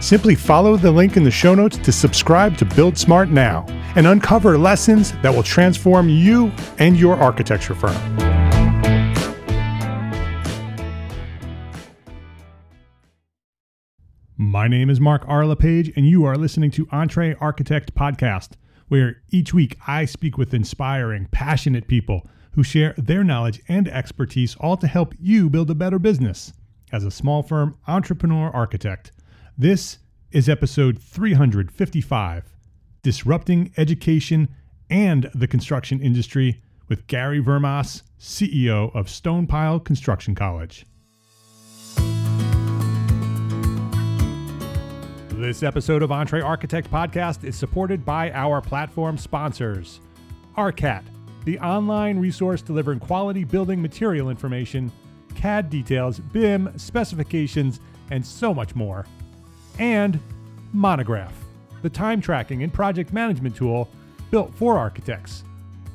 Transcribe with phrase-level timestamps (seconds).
[0.00, 4.06] Simply follow the link in the show notes to subscribe to Build Smart now and
[4.06, 7.94] uncover lessons that will transform you and your architecture firm.
[14.38, 15.44] My name is Mark R.
[15.44, 18.52] LePage, and you are listening to EntreArchitect Podcast,
[18.88, 24.56] where each week I speak with inspiring, passionate people who share their knowledge and expertise,
[24.56, 26.54] all to help you build a better business
[26.90, 29.12] as a small firm entrepreneur architect.
[29.60, 29.98] This
[30.32, 32.44] is episode 355
[33.02, 34.48] Disrupting Education
[34.88, 40.86] and the Construction Industry with Gary Vermaas, CEO of Stonepile Construction College.
[45.38, 50.00] This episode of EntreArchitect Podcast is supported by our platform sponsors
[50.56, 51.02] ARCAT,
[51.44, 54.90] the online resource delivering quality building material information,
[55.34, 59.04] CAD details, BIM, specifications, and so much more
[59.80, 60.20] and
[60.74, 61.32] Monograph,
[61.80, 63.88] the time tracking and project management tool
[64.30, 65.42] built for architects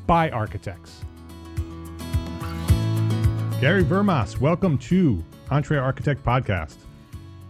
[0.08, 1.02] by architects.
[3.62, 6.78] Gary Vermaas, welcome to EntreArchitect Podcast.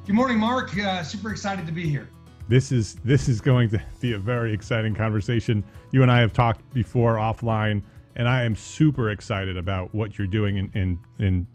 [0.05, 0.77] Good morning, Mark.
[0.77, 2.09] Uh, super excited to be here.
[2.49, 5.63] This is this is going to be a very exciting conversation.
[5.91, 7.81] You and I have talked before offline,
[8.17, 11.47] and I am super excited about what you're doing in in in,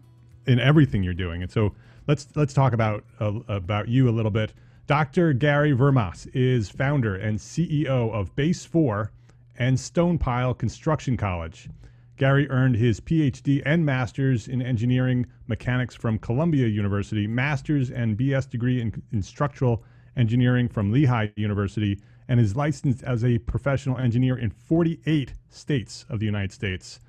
[0.47, 1.43] in everything you're doing.
[1.43, 1.73] And so
[2.07, 4.51] let's let's talk about uh, about you a little bit.
[4.87, 5.33] Dr.
[5.33, 9.11] Gary Vermaas is founder and CEO of Base 4
[9.57, 11.69] and Stonepile Construction College.
[12.17, 18.49] Gary earned his PhD and master's in engineering mechanics from Columbia University, master's and BS
[18.49, 19.83] degree in, in structural
[20.17, 26.19] engineering from Lehigh University, and is licensed as a professional engineer in 48 states of
[26.19, 26.99] the United States.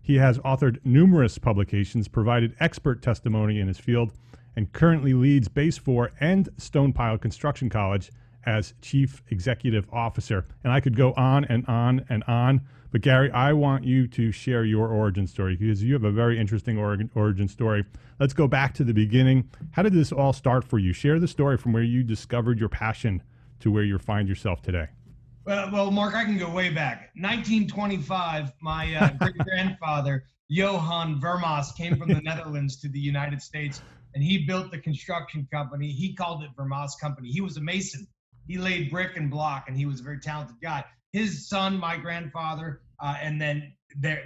[0.00, 4.12] He has authored numerous publications, provided expert testimony in his field,
[4.56, 8.10] and currently leads Base 4 and Stonepile Construction College
[8.44, 10.46] as Chief Executive Officer.
[10.64, 12.62] And I could go on and on and on.
[12.90, 16.38] But Gary, I want you to share your origin story because you have a very
[16.38, 17.84] interesting origin, story.
[18.20, 19.48] Let's go back to the beginning.
[19.70, 20.92] How did this all start for you?
[20.92, 23.22] Share the story from where you discovered your passion
[23.60, 24.88] to where you find yourself today.
[25.46, 27.10] Well, well, Mark, I can go way back.
[27.14, 33.80] 1925, my uh, great grandfather Johan Vermaas came from the Netherlands to the United States
[34.14, 35.90] and he built the construction company.
[35.90, 37.30] He called it Vermaas Company.
[37.30, 38.06] He was a mason.
[38.46, 40.84] He laid brick and block, and he was a very talented guy.
[41.12, 43.72] His son, my grandfather, uh, and then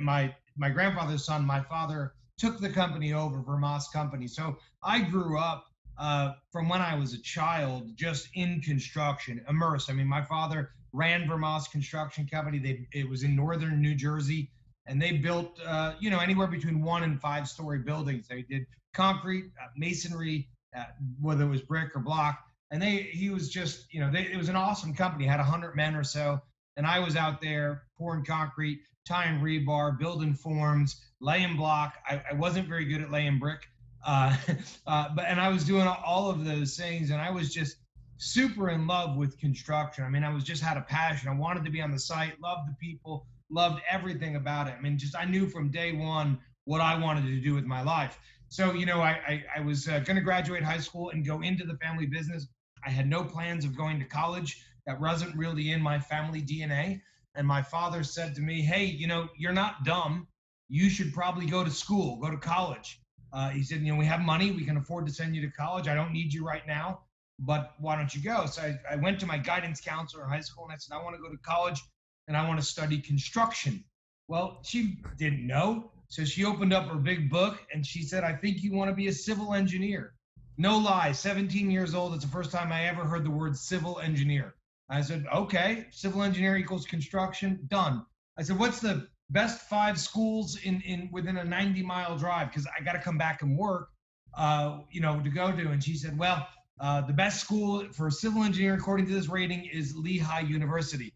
[0.00, 4.26] my my grandfather's son, my father took the company over, Vermaas Company.
[4.26, 5.66] So I grew up
[5.99, 9.90] uh, from when I was a child just in construction, immersed.
[9.90, 12.58] I mean, my father ran Vermaas Construction Company.
[12.58, 14.50] They it was in northern New Jersey,
[14.86, 18.28] and they built uh, you know anywhere between one and five story buildings.
[18.28, 20.84] They did concrete, uh, masonry, uh,
[21.20, 22.42] whether it was brick or block.
[22.70, 25.26] And they, he was just, you know, they, it was an awesome company.
[25.26, 26.40] Had hundred men or so,
[26.76, 31.94] and I was out there pouring concrete, tying rebar, building forms, laying block.
[32.06, 33.68] I, I wasn't very good at laying brick,
[34.04, 34.36] Uh,
[34.86, 37.76] uh, but and I was doing all of those things, and I was just
[38.18, 40.02] super in love with construction.
[40.04, 41.28] I mean, I was just had a passion.
[41.28, 44.75] I wanted to be on the site, loved the people, loved everything about it.
[44.78, 47.82] I mean, just I knew from day one what I wanted to do with my
[47.82, 48.19] life.
[48.48, 51.43] So, you know, I, I, I was uh, going to graduate high school and go
[51.43, 52.46] into the family business.
[52.84, 54.62] I had no plans of going to college.
[54.87, 57.00] That wasn't really in my family DNA.
[57.34, 60.28] And my father said to me, Hey, you know, you're not dumb.
[60.69, 63.00] You should probably go to school, go to college.
[63.32, 64.52] Uh, he said, You know, we have money.
[64.52, 65.88] We can afford to send you to college.
[65.88, 67.00] I don't need you right now,
[67.40, 68.46] but why don't you go?
[68.46, 71.02] So I, I went to my guidance counselor in high school and I said, I
[71.02, 71.81] want to go to college
[72.28, 73.84] and I want to study construction.
[74.28, 75.90] Well, she didn't know.
[76.08, 78.94] So she opened up her big book and she said, I think you want to
[78.94, 80.14] be a civil engineer.
[80.58, 82.14] No lie, 17 years old.
[82.14, 84.55] It's the first time I ever heard the word civil engineer.
[84.88, 88.06] I said, okay, civil engineer equals construction, done.
[88.38, 92.49] I said, what's the best five schools in, in within a 90 mile drive?
[92.49, 93.88] Because I got to come back and work,
[94.37, 95.70] uh, you know, to go to.
[95.70, 96.46] And she said, well,
[96.81, 101.12] uh, the best school for civil engineer, according to this rating, is Lehigh University.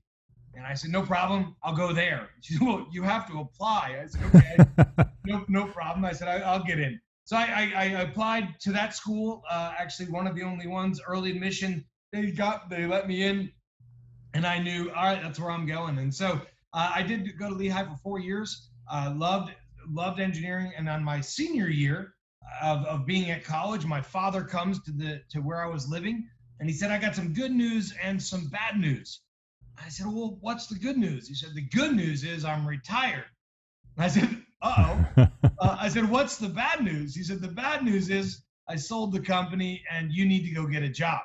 [0.60, 2.28] And I said, no problem, I'll go there.
[2.42, 3.98] She said, well, you have to apply.
[4.02, 6.04] I said, okay, no, no problem.
[6.04, 7.00] I said, I, will get in.
[7.24, 11.00] So I, I, I, applied to that school, uh, actually one of the only ones,
[11.06, 11.82] early admission.
[12.12, 13.50] They got, they let me in,
[14.34, 15.96] and I knew, all right, that's where I'm going.
[15.96, 16.42] And so
[16.74, 18.68] uh, I did go to Lehigh for four years.
[18.92, 19.52] Uh, loved,
[19.88, 20.72] loved engineering.
[20.76, 22.16] And on my senior year
[22.62, 26.28] of, of being at college, my father comes to the to where I was living,
[26.58, 29.22] and he said, I got some good news and some bad news.
[29.84, 31.28] I said, Well, what's the good news?
[31.28, 33.24] He said, The good news is I'm retired.
[33.98, 35.26] I said, Uh oh.
[35.58, 37.14] uh, I said, What's the bad news?
[37.14, 40.66] He said, The bad news is I sold the company and you need to go
[40.66, 41.20] get a job.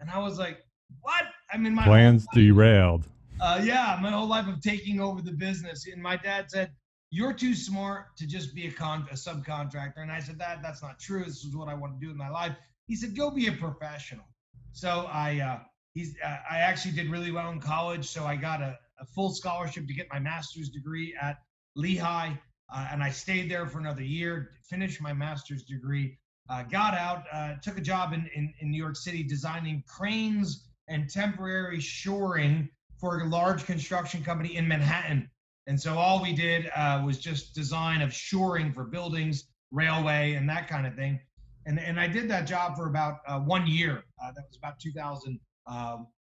[0.00, 0.58] And I was like,
[1.00, 1.24] What?
[1.52, 3.06] I mean, my plans derailed.
[3.40, 5.86] Uh, yeah, my whole life of taking over the business.
[5.86, 6.70] And my dad said,
[7.10, 9.98] You're too smart to just be a, con- a subcontractor.
[9.98, 11.24] And I said, That that's not true.
[11.24, 12.56] This is what I want to do in my life.
[12.86, 14.24] He said, Go be a professional.
[14.72, 15.58] So I, uh,
[15.94, 19.30] he's uh, I actually did really well in college, so I got a, a full
[19.30, 21.38] scholarship to get my master's degree at
[21.76, 22.32] Lehigh,
[22.72, 26.18] uh, and I stayed there for another year, finished my master's degree,
[26.50, 30.68] uh, got out, uh, took a job in, in, in New York City designing cranes
[30.88, 32.68] and temporary shoring
[33.00, 35.30] for a large construction company in Manhattan.
[35.66, 40.48] And so all we did uh, was just design of shoring for buildings, railway, and
[40.50, 41.18] that kind of thing.
[41.66, 44.04] And, and I did that job for about uh, one year.
[44.20, 45.40] that was about 2000 um,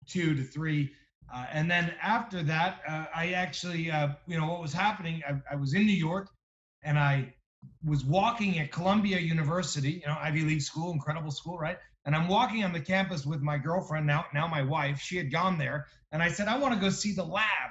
[0.06, 0.92] two to three.
[1.32, 5.54] Uh, and then after that, uh, I actually, uh, you know, what was happening, I,
[5.54, 6.28] I, was in New York
[6.84, 7.34] and I
[7.84, 11.78] was walking at Columbia University, you know, Ivy League school, incredible school, right?
[12.04, 15.00] And I'm walking on the campus with my girlfriend, now, now my wife.
[15.00, 15.86] She had gone there.
[16.12, 17.70] And I said, I want to go see the lab.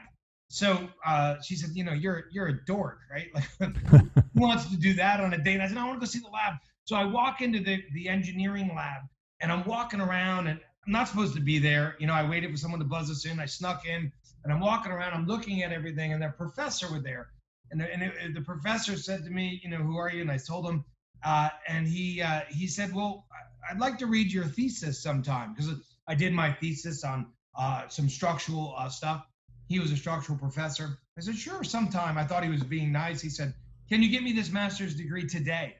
[0.50, 3.28] So uh, she said, you know, you're you're a dork, right?
[3.34, 5.56] Like, who wants to do that on a date?
[5.56, 6.56] And I said, I want to go see the lab.
[6.84, 9.02] So I walk into the the engineering lab,
[9.42, 11.96] and I'm walking around, and I'm not supposed to be there.
[12.00, 13.40] You know, I waited for someone to buzz us in.
[13.40, 14.12] I snuck in
[14.44, 17.30] and I'm walking around, I'm looking at everything, and their professor was there.
[17.72, 20.22] And the, and it, the professor said to me, you know, who are you?
[20.22, 20.86] And I told him,
[21.24, 23.26] uh, and he uh, he said, well,
[23.68, 25.72] I'd like to read your thesis sometime because
[26.08, 27.26] I did my thesis on
[27.58, 29.26] uh, some structural uh, stuff.
[29.68, 31.00] He was a structural professor.
[31.18, 32.20] I said, sure, sometime.
[32.20, 33.20] I thought he was being nice.
[33.22, 33.56] He said,
[33.90, 35.78] can you get me this master's degree today?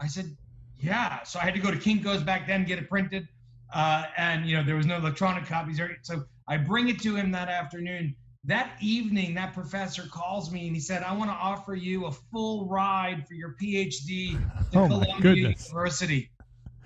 [0.00, 0.34] I said,
[0.78, 1.22] yeah.
[1.24, 3.28] So I had to go to Kinko's back then, get it printed.
[3.72, 5.80] Uh, and you know there was no electronic copies.
[6.02, 8.14] So I bring it to him that afternoon.
[8.44, 12.12] That evening, that professor calls me and he said, "I want to offer you a
[12.12, 14.38] full ride for your PhD
[14.72, 16.30] to oh Columbia University."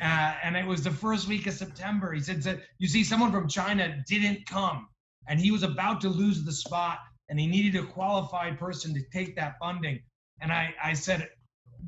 [0.00, 2.12] Uh, and it was the first week of September.
[2.12, 4.88] He said, "You see, someone from China didn't come,
[5.28, 6.98] and he was about to lose the spot,
[7.28, 10.00] and he needed a qualified person to take that funding."
[10.40, 11.28] And I, I said,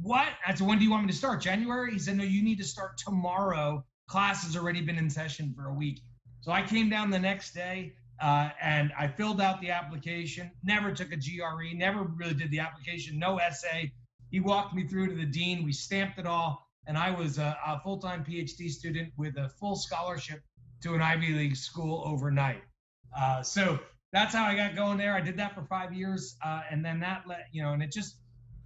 [0.03, 1.41] "What?" I said, "When do you want me to start?
[1.41, 5.53] January?" He said, "No, you need to start tomorrow class has already been in session
[5.57, 6.01] for a week.
[6.41, 10.93] So I came down the next day uh, and I filled out the application, never
[10.93, 13.93] took a GRE, never really did the application, no essay.
[14.31, 17.57] He walked me through to the dean, we stamped it all, and I was a,
[17.67, 20.43] a full time PhD student with a full scholarship
[20.83, 22.63] to an Ivy League school overnight.
[23.17, 23.79] Uh, so
[24.13, 25.15] that's how I got going there.
[25.15, 27.91] I did that for five years, uh, and then that let you know, and it
[27.91, 28.17] just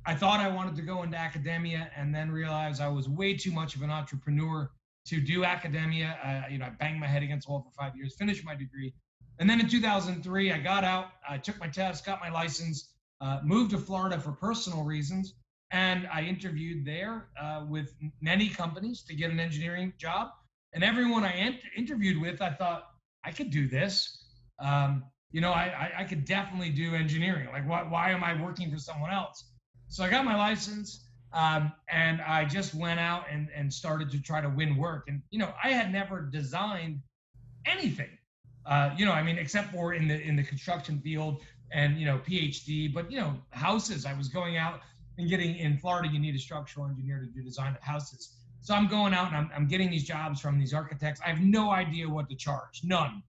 [0.07, 3.53] I thought I wanted to go into academia, and then realized I was way too
[3.53, 4.71] much of an entrepreneur
[5.09, 6.19] to do academia.
[6.23, 8.55] Uh, you know, I banged my head against the wall for five years, finished my
[8.55, 8.95] degree.
[9.39, 13.41] And then in 2003, I got out, I took my test, got my license, uh,
[13.45, 15.35] moved to Florida for personal reasons.
[15.71, 20.31] And I interviewed there uh, with many companies to get an engineering job.
[20.73, 22.85] And everyone I ent- interviewed with, I thought,
[23.25, 24.25] I could do this.
[24.61, 27.49] Um, you know, I, I, I, could definitely do engineering.
[27.53, 29.45] Like, why, why am I working for someone else?
[29.89, 34.23] So I got my license Um, and I just went out and, and started to
[34.23, 35.05] try to win work.
[35.09, 37.01] And, you know, I had never designed
[37.67, 38.09] anything,
[38.65, 42.07] uh, you know, I mean, except for in the, in the construction field and, you
[42.07, 44.81] know, PhD, but, you know, houses, I was going out
[45.19, 48.37] and getting in Florida, you need a structural engineer to do design of houses.
[48.61, 51.21] So I'm going out and I'm, I'm getting these jobs from these architects.
[51.25, 53.23] I have no idea what to charge, none.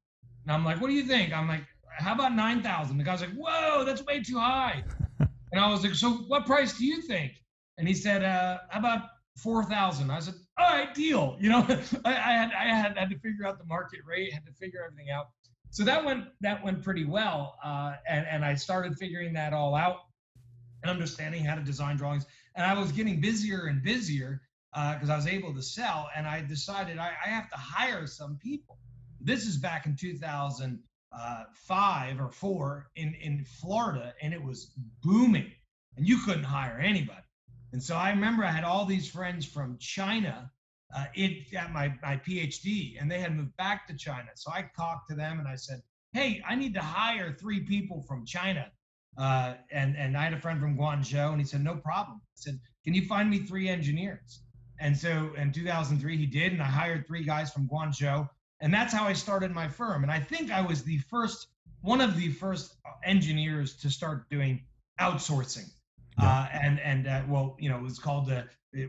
[0.43, 1.33] And I'm like, what do you think?
[1.33, 1.63] I'm like,
[1.97, 2.97] how about 9,000?
[2.97, 4.83] The guy's like, whoa, that's way too high.
[5.19, 7.33] and I was like, so what price do you think?
[7.79, 9.03] And he said, uh, how about
[9.37, 10.11] 4,000?
[10.11, 11.37] I said, all right, deal.
[11.41, 11.65] You know,
[12.05, 14.81] I, I, had, I had, had to figure out the market rate, had to figure
[14.85, 15.29] everything out.
[15.71, 17.57] So that went, that went pretty well.
[17.63, 19.99] Uh, and, and I started figuring that all out
[20.83, 22.25] and understanding how to design drawings.
[22.55, 24.41] And I was getting busier and busier
[24.73, 26.09] because uh, I was able to sell.
[26.15, 28.77] And I decided I, I have to hire some people.
[29.21, 30.79] This is back in 2000
[31.11, 31.43] uh,
[32.19, 34.71] or four in in Florida, and it was
[35.01, 35.51] booming,
[35.97, 37.23] and you couldn't hire anybody.
[37.71, 40.51] And so I remember I had all these friends from China
[40.95, 44.29] uh, it, at my, my PhD, and they had moved back to China.
[44.35, 45.81] So I talked to them and I said,
[46.13, 48.71] Hey, I need to hire three people from China.
[49.17, 52.21] Uh, and, and I had a friend from Guangzhou, and he said, No problem.
[52.23, 54.41] I said, Can you find me three engineers?
[54.79, 58.27] And so in 2003, he did, and I hired three guys from Guangzhou.
[58.61, 60.03] And that's how I started my firm.
[60.03, 61.47] And I think I was the first,
[61.81, 64.63] one of the first engineers to start doing
[64.99, 65.69] outsourcing.
[66.19, 66.29] Yeah.
[66.29, 68.45] Uh, and and uh, well, you know, it was called the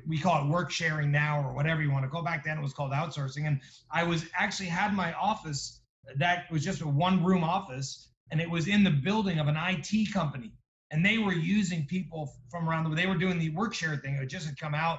[0.07, 2.23] we call it work sharing now or whatever you want to go.
[2.23, 3.47] Back then, it was called outsourcing.
[3.47, 3.61] And
[3.91, 5.81] I was actually had my office
[6.17, 9.57] that was just a one room office, and it was in the building of an
[9.57, 10.53] IT company.
[10.91, 12.97] And they were using people from around the.
[12.97, 14.17] They were doing the work share thing.
[14.17, 14.99] It just had come out,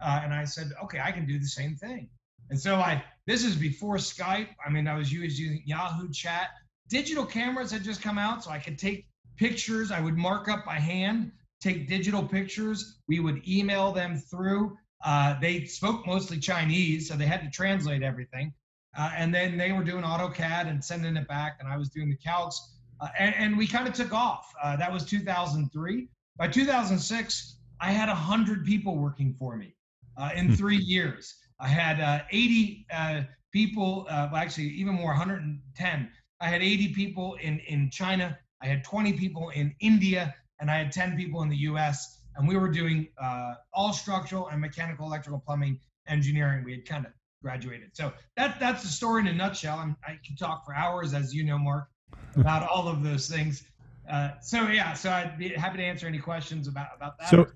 [0.00, 2.08] uh, and I said, okay, I can do the same thing.
[2.48, 4.48] And so I, this is before Skype.
[4.64, 6.50] I mean, I was using Yahoo Chat.
[6.88, 9.90] Digital cameras had just come out, so I could take pictures.
[9.90, 13.00] I would mark up by hand, take digital pictures.
[13.08, 14.76] We would email them through.
[15.04, 18.52] Uh, they spoke mostly Chinese, so they had to translate everything.
[18.96, 22.08] Uh, and then they were doing AutoCAD and sending it back, and I was doing
[22.08, 22.56] the calcs.
[23.00, 24.50] Uh, and, and, we kind of took off.
[24.62, 26.08] Uh, that was 2003.
[26.38, 29.74] By 2006, I had 100 people working for me
[30.16, 30.54] uh, in hmm.
[30.54, 31.36] three years.
[31.60, 33.20] I had uh, 80 uh,
[33.52, 36.10] people, uh, actually even more, 110.
[36.40, 38.38] I had 80 people in in China.
[38.62, 42.18] I had 20 people in India, and I had 10 people in the U.S.
[42.36, 46.64] And we were doing uh, all structural and mechanical, electrical, plumbing, engineering.
[46.64, 47.90] We had kind of graduated.
[47.94, 49.78] So that that's the story in a nutshell.
[49.78, 51.88] I'm, i can talk for hours, as you know, Mark,
[52.36, 53.64] about all of those things.
[54.10, 57.28] Uh, so yeah, so I'd be happy to answer any questions about about that.
[57.28, 57.46] So,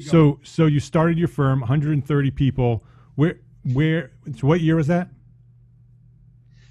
[0.00, 2.84] so so you started your firm, 130 people.
[3.16, 3.40] Where
[3.72, 5.08] where so what year was that?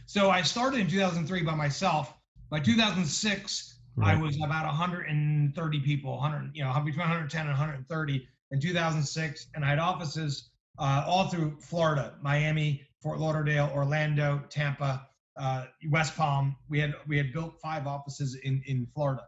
[0.06, 2.14] So I started in 2003 by myself.
[2.50, 4.18] By 2006, right.
[4.18, 9.63] I was about 130 people, 100, you know, between 110 and 130 in 2006, and
[9.63, 16.56] I had offices uh, all through Florida, Miami, Fort Lauderdale, Orlando, Tampa, uh, West Palm.
[16.70, 19.24] We had we had built five offices in in Florida.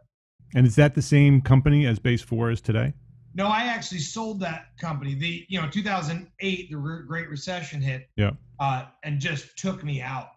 [0.54, 2.92] And is that the same company as Base Four is today?
[3.34, 5.14] No, I actually sold that company.
[5.14, 8.08] The you know 2008, the re- Great Recession hit.
[8.16, 8.32] Yeah.
[8.60, 10.28] Uh, and just took me out.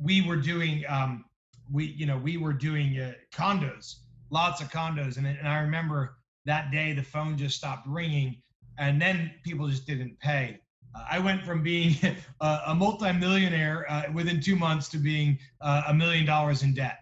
[0.00, 1.24] We were doing um,
[1.70, 3.96] we you know we were doing uh, condos,
[4.30, 8.42] lots of condos, and and I remember that day the phone just stopped ringing,
[8.78, 10.60] and then people just didn't pay.
[10.94, 11.96] Uh, I went from being
[12.40, 16.98] a, a multimillionaire uh, within two months to being uh, a million dollars in debt.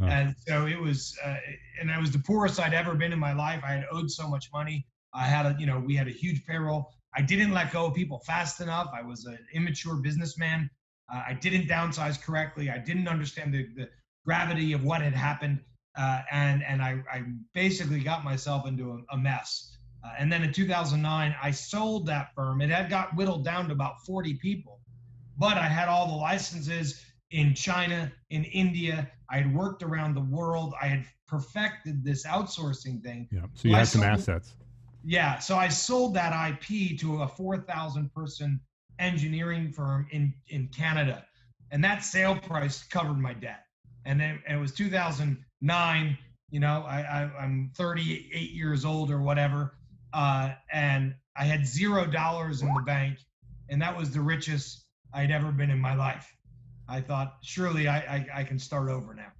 [0.00, 0.06] Oh.
[0.06, 1.36] And so it was, uh,
[1.80, 3.62] and I was the poorest I'd ever been in my life.
[3.64, 4.86] I had owed so much money.
[5.12, 6.92] I had a, you know, we had a huge payroll.
[7.16, 8.90] I didn't let go of people fast enough.
[8.94, 10.70] I was an immature businessman.
[11.12, 12.70] Uh, I didn't downsize correctly.
[12.70, 13.88] I didn't understand the, the
[14.28, 15.58] gravity of what had happened.
[15.96, 17.22] Uh, and and I, I
[17.54, 19.78] basically got myself into a, a mess.
[20.04, 22.60] Uh, and then in 2009, I sold that firm.
[22.60, 24.80] It had got whittled down to about 40 people,
[25.38, 29.10] but I had all the licenses in China, in India.
[29.30, 30.74] I had worked around the world.
[30.80, 33.28] I had perfected this outsourcing thing.
[33.32, 33.40] Yeah.
[33.54, 34.54] So you had some assets.
[35.04, 35.38] Yeah.
[35.38, 38.60] So I sold that IP to a 4,000 person
[38.98, 41.24] engineering firm in, in Canada.
[41.70, 43.64] And that sale price covered my debt.
[44.08, 46.18] And then and it was 2009.
[46.50, 49.74] You know, I, I, am 38 years old or whatever.
[50.14, 53.18] Uh, and I had zero dollars in the bank.
[53.68, 56.34] And that was the richest I'd ever been in my life.
[56.88, 59.30] I thought surely I, I, I can start over now.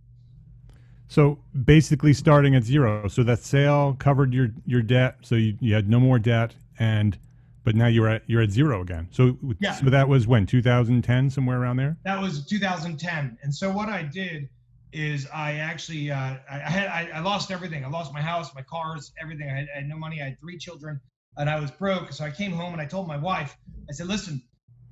[1.08, 3.08] So basically, starting at zero.
[3.08, 7.16] So that sale covered your your debt, so you, you had no more debt, and
[7.64, 9.08] but now you're at you're at zero again.
[9.10, 9.72] So yeah.
[9.72, 11.96] so that was when 2010, somewhere around there.
[12.04, 14.50] That was 2010, and so what I did
[14.92, 17.84] is I actually uh, I, had I, I, lost everything.
[17.84, 19.48] I lost my house, my cars, everything.
[19.48, 20.22] I had, I had, no money.
[20.22, 21.00] I had three children.
[21.36, 22.12] and I was broke.
[22.12, 23.56] So I came home and I told my wife,
[23.88, 24.42] I said, listen,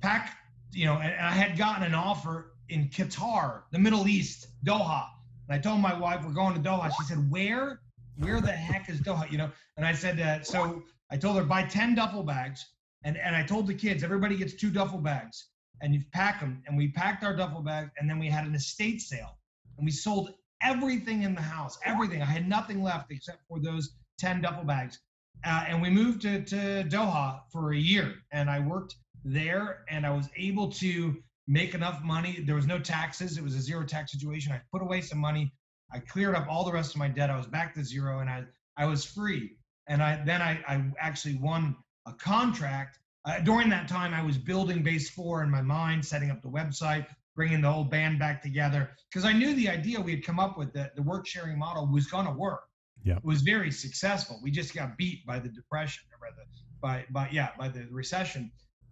[0.01, 0.37] pack,
[0.71, 5.05] you know, and, and I had gotten an offer in Qatar, the Middle East, Doha.
[5.49, 6.91] And I told my wife, we're going to Doha.
[6.97, 7.81] She said, where?
[8.17, 9.31] Where the heck is Doha?
[9.31, 12.65] You know, and I said, uh, so I told her, buy 10 duffel bags.
[13.03, 15.49] And, and I told the kids, everybody gets two duffel bags
[15.81, 16.61] and you pack them.
[16.67, 19.36] And we packed our duffel bags and then we had an estate sale
[19.77, 22.21] and we sold everything in the house, everything.
[22.21, 24.99] I had nothing left except for those 10 duffel bags.
[25.45, 30.05] Uh, and we moved to, to Doha for a year and I worked there and
[30.05, 31.15] I was able to
[31.47, 32.43] make enough money.
[32.45, 33.37] There was no taxes.
[33.37, 34.51] It was a zero tax situation.
[34.51, 35.53] I put away some money.
[35.91, 37.29] I cleared up all the rest of my debt.
[37.29, 38.43] I was back to zero and I,
[38.77, 39.57] I was free.
[39.87, 42.99] And I, then I, I actually won a contract.
[43.25, 46.49] Uh, during that time, I was building base four in my mind, setting up the
[46.49, 47.05] website,
[47.37, 50.57] bringing the whole band back together because I knew the idea we had come up
[50.57, 52.63] with, the, the work sharing model was going to work.
[53.03, 53.17] Yeah.
[53.17, 54.39] It was very successful.
[54.43, 56.43] We just got beat by the depression or by the,
[56.81, 58.51] by, by, yeah, by the recession.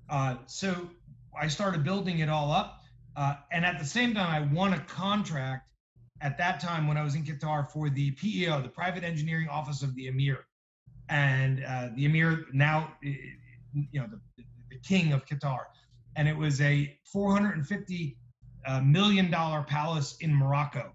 [0.09, 0.87] Uh, so
[1.37, 2.81] I started building it all up.
[3.17, 5.67] Uh, and at the same time, I won a contract
[6.21, 9.81] at that time when I was in Qatar for the PEO, the Private Engineering Office
[9.81, 10.45] of the Emir.
[11.09, 15.61] And uh, the Emir now, you know, the, the king of Qatar.
[16.15, 18.17] And it was a 450
[18.67, 20.91] uh, million dollar palace in Morocco.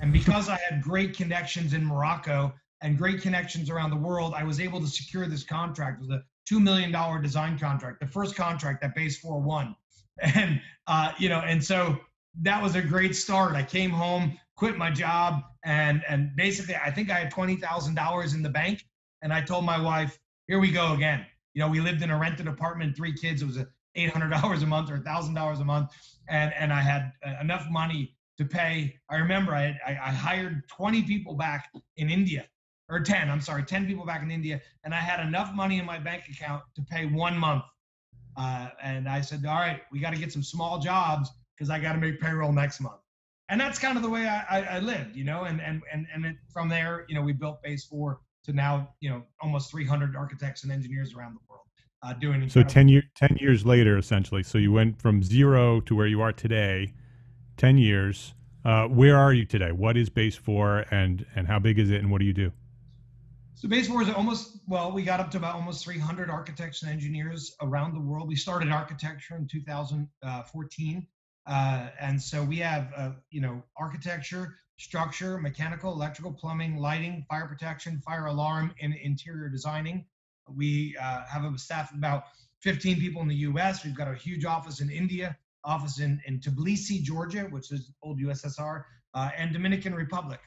[0.00, 4.44] And because I had great connections in Morocco and great connections around the world, I
[4.44, 6.02] was able to secure this contract.
[6.02, 9.74] It was a $2 million design contract, the first contract that Base 4 won.
[10.22, 11.98] And, uh, you know, and so
[12.42, 13.56] that was a great start.
[13.56, 18.42] I came home, quit my job, and, and basically, I think I had $20,000 in
[18.42, 18.84] the bank.
[19.22, 20.16] And I told my wife,
[20.46, 21.26] here we go again.
[21.54, 23.42] You know, we lived in a rented apartment, three kids.
[23.42, 23.66] It was a
[23.96, 25.90] $800 a month or $1,000 a month.
[26.28, 28.96] And, and I had uh, enough money to pay.
[29.08, 32.46] I remember I, I, I hired 20 people back in India
[32.88, 34.60] or 10, I'm sorry, 10 people back in India.
[34.84, 37.64] And I had enough money in my bank account to pay one month.
[38.36, 41.78] Uh, and I said, all right, we got to get some small jobs because I
[41.78, 43.00] got to make payroll next month.
[43.48, 46.06] And that's kind of the way I, I, I lived, you know, and, and, and,
[46.12, 49.70] and it, from there, you know, we built base four to now, you know, almost
[49.70, 51.63] 300 architects and engineers around the world
[52.04, 52.48] uh, doing.
[52.48, 54.42] So 10, year, 10 years later, essentially.
[54.42, 56.92] So you went from zero to where you are today,
[57.56, 58.34] 10 years.
[58.64, 59.72] Uh, where are you today?
[59.72, 62.52] What is Base 4 and, and how big is it and what do you do?
[63.54, 66.90] So Base 4 is almost, well, we got up to about almost 300 architects and
[66.90, 68.28] engineers around the world.
[68.28, 71.06] We started architecture in 2014.
[71.46, 77.46] Uh, and so we have, uh, you know, architecture, structure, mechanical, electrical, plumbing, lighting, fire
[77.46, 80.06] protection, fire alarm, and interior designing.
[80.48, 82.24] We uh, have a staff of about
[82.62, 83.84] 15 people in the U.S.
[83.84, 88.20] We've got a huge office in India, office in, in Tbilisi, Georgia, which is old
[88.20, 90.40] USSR, uh, and Dominican Republic.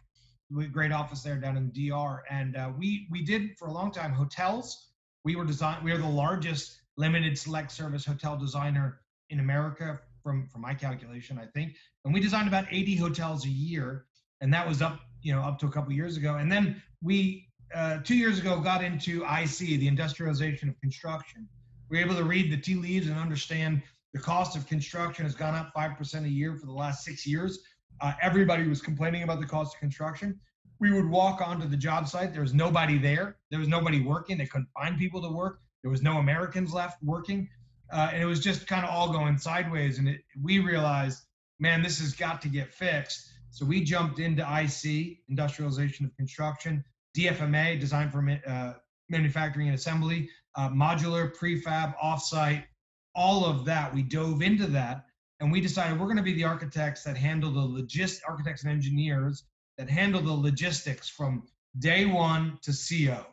[0.49, 2.23] We have a great office there down in DR.
[2.29, 4.91] And uh, we we did for a long time hotels.
[5.23, 5.83] We were design.
[5.83, 11.37] We are the largest limited select service hotel designer in America from from my calculation,
[11.37, 11.75] I think.
[12.05, 14.05] And we designed about 80 hotels a year,
[14.41, 16.35] and that was up you know up to a couple years ago.
[16.35, 21.47] And then we uh, two years ago got into IC, the industrialization of construction.
[21.89, 23.81] We were able to read the tea leaves and understand
[24.13, 27.59] the cost of construction has gone up 5% a year for the last six years.
[28.01, 30.39] Uh, everybody was complaining about the cost of construction.
[30.79, 32.33] We would walk onto the job site.
[32.33, 33.37] There was nobody there.
[33.49, 34.37] There was nobody working.
[34.37, 35.59] They couldn't find people to work.
[35.81, 37.49] There was no Americans left working.
[37.91, 39.97] Uh, and it was just kind of all going sideways.
[39.99, 41.23] And it, we realized,
[41.59, 43.29] man, this has got to get fixed.
[43.49, 46.83] So we jumped into IC, industrialization of construction.
[47.17, 48.73] DFMA, design for uh,
[49.09, 52.63] manufacturing and assembly, uh, modular, prefab, offsite,
[53.15, 53.93] all of that.
[53.93, 55.05] We dove into that
[55.39, 58.71] and we decided we're going to be the architects that handle the logist architects and
[58.71, 59.45] engineers
[59.77, 61.43] that handle the logistics from
[61.79, 63.25] day one to CO.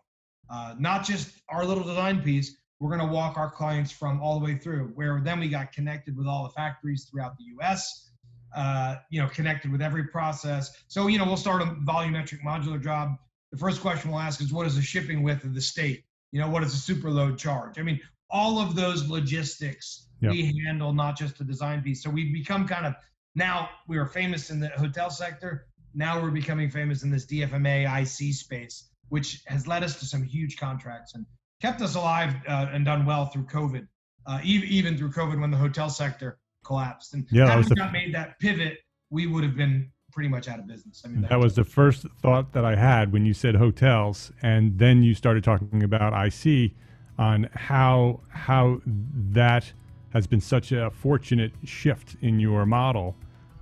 [0.50, 2.56] Uh, not just our little design piece.
[2.80, 4.92] We're going to walk our clients from all the way through.
[4.94, 8.10] Where then we got connected with all the factories throughout the U.S.
[8.54, 10.70] Uh, you know, connected with every process.
[10.88, 13.16] So you know, we'll start a volumetric modular job
[13.54, 16.02] the first question we'll ask is what is the shipping width of the state?
[16.32, 17.78] You know, what is the super load charge?
[17.78, 20.32] I mean, all of those logistics yep.
[20.32, 22.02] we handle, not just the design piece.
[22.02, 22.96] So we've become kind of
[23.36, 25.68] now we are famous in the hotel sector.
[25.94, 30.24] Now we're becoming famous in this DFMA IC space, which has led us to some
[30.24, 31.24] huge contracts and
[31.62, 33.86] kept us alive uh, and done well through COVID,
[34.26, 37.14] uh, even, even through COVID when the hotel sector collapsed.
[37.14, 38.78] And yeah, had we not made that pivot,
[39.10, 41.02] we would have been pretty much out of business.
[41.04, 44.32] I mean, that, that was the first thought that I had when you said hotels,
[44.42, 46.70] and then you started talking about IC
[47.18, 49.70] on how how that
[50.12, 53.16] has been such a fortunate shift in your model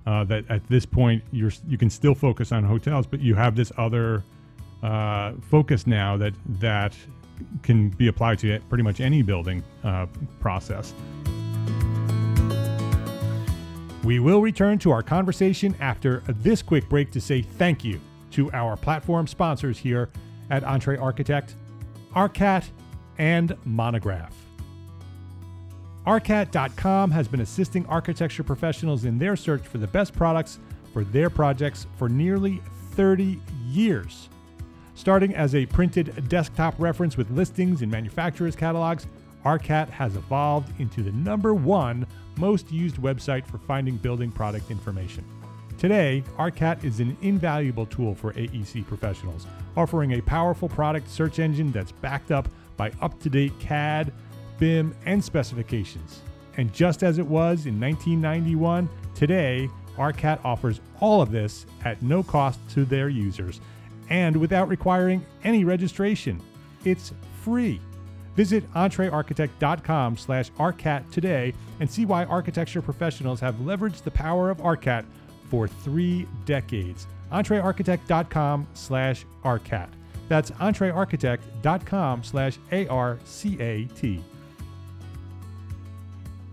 [0.07, 3.57] uh, that at this point you're you can still focus on hotels, but you have
[3.57, 4.23] this other
[4.83, 6.95] uh, focus now that that
[7.62, 10.07] can be applied to pretty much any building uh,
[10.38, 10.93] process.
[14.05, 18.01] We will return to our conversation after this quick break to say thank you
[18.33, 20.11] to our platform sponsors here
[20.51, 21.55] at EntreArchitect,
[22.15, 22.69] ARCAT,
[23.19, 24.35] and Monograph.
[26.05, 30.59] ARCAT.com has been assisting architecture professionals in their search for the best products
[30.93, 32.61] for their projects for nearly
[32.93, 34.29] 30 years.
[34.97, 39.07] Starting as a printed desktop reference with listings in manufacturers' catalogs,
[39.45, 42.05] ARCAT has evolved into the number one
[42.37, 45.25] most used website for finding building product information.
[45.79, 51.73] Today, ARCAT is an invaluable tool for AEC professionals, offering a powerful product search engine
[51.73, 54.12] that's backed up by up to date CAD,
[54.59, 56.23] BIM, and specifications.
[56.57, 62.23] And just as it was in 1991, today, ARCAT offers all of this at no
[62.23, 63.61] cost to their users
[64.09, 66.40] and without requiring any registration.
[66.85, 67.81] It's free.
[68.37, 74.59] Visit entrearchitect.com slash ARCAT today and see why architecture professionals have leveraged the power of
[74.59, 75.05] ARCAT
[75.51, 77.07] for three decades.
[77.31, 79.88] entrearchitect.com slash ARCAT.
[80.29, 84.25] That's entrearchitect.com slash A-R-C-A-T.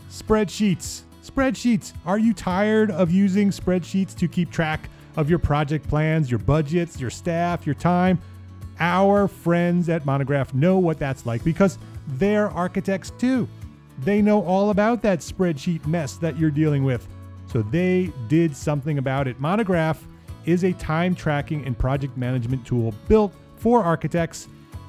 [0.10, 1.02] Spreadsheets.
[1.24, 1.94] Spreadsheets.
[2.06, 7.00] Are you tired of using spreadsheets to keep track of your project plans, your budgets,
[7.00, 8.20] your staff, your time?
[8.80, 13.48] Our friends at Monograph know what that's like because they're architects too.
[14.04, 17.08] They know all about that spreadsheet mess that you're dealing with.
[17.48, 19.40] So they did something about it.
[19.40, 20.04] Monograph
[20.46, 24.48] is a time tracking and project management tool built for architects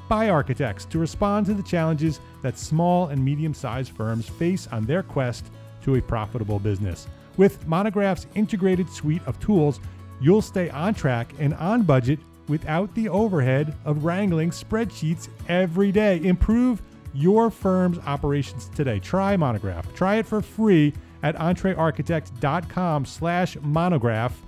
[0.08, 4.84] by architects to respond to the challenges that small and medium sized firms face on
[4.84, 5.46] their quest
[5.82, 7.06] to a profitable business.
[7.36, 9.80] With Monograph's integrated suite of tools,
[10.20, 12.18] you'll stay on track and on budget
[12.50, 16.20] without the overhead of wrangling spreadsheets every day.
[16.24, 16.82] Improve
[17.14, 18.98] your firm's operations today.
[18.98, 19.94] Try Monograph.
[19.94, 24.42] Try it for free at entrearchitect.com slash monograph.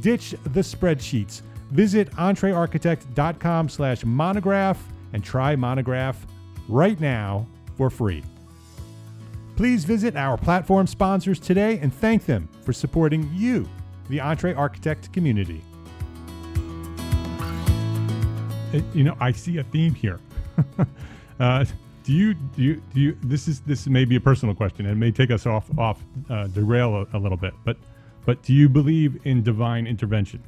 [0.00, 1.42] Ditch the spreadsheets.
[1.70, 4.78] Visit entrearchitect.com slash monograph
[5.12, 6.26] and try Monograph
[6.68, 8.22] right now for free.
[9.56, 13.68] Please visit our platform sponsors today and thank them for supporting you,
[14.08, 15.62] the EntreArchitect community.
[18.94, 20.20] You know, I see a theme here.
[21.40, 21.64] uh,
[22.04, 23.18] do you do you do you?
[23.22, 26.46] This is this may be a personal question and may take us off off uh,
[26.48, 27.76] derail a, a, little bit, but
[28.26, 30.42] but do you believe in divine intervention?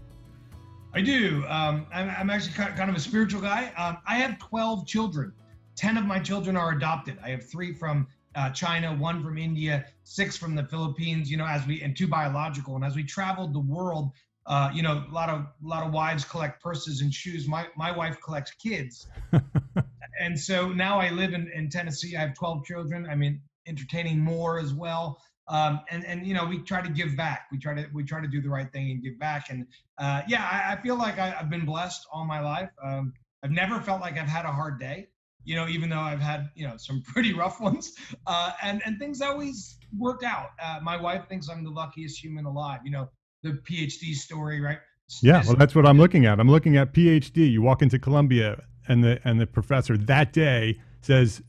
[0.92, 1.44] I do.
[1.48, 3.70] Um, I'm, I'm, actually kind of a spiritual guy.
[3.76, 5.30] Um, I have 12 children.
[5.76, 7.18] 10 of my children are adopted.
[7.22, 11.30] I have three from uh, China, one from India, six from the Philippines.
[11.30, 12.76] You know, as we and two biological.
[12.76, 14.12] And as we traveled the world,
[14.46, 17.48] uh, you know, a lot of a lot of wives collect purses and shoes.
[17.48, 19.06] My my wife collects kids,
[20.20, 22.16] and so now I live in, in Tennessee.
[22.16, 23.06] I have 12 children.
[23.11, 25.20] I mean, entertaining more as well.
[25.48, 27.46] Um, and and you know, we try to give back.
[27.52, 29.50] We try to we try to do the right thing and give back.
[29.50, 29.66] And
[29.98, 32.70] uh, yeah, I, I, feel like I, have been blessed all my life.
[32.82, 33.12] Um,
[33.44, 35.09] I've never felt like I've had a hard day.
[35.44, 37.92] You know, even though I've had you know some pretty rough ones,
[38.26, 40.50] uh, and and things always work out.
[40.61, 42.80] Uh, my wife thinks I'm the luckiest human alive.
[42.85, 43.09] You know,
[43.46, 44.78] the PhD story, right?
[45.22, 46.40] Yeah, well, that's what I'm looking at.
[46.40, 47.50] I'm looking at PhD.
[47.50, 51.42] You walk into Columbia, and the and the professor that day says,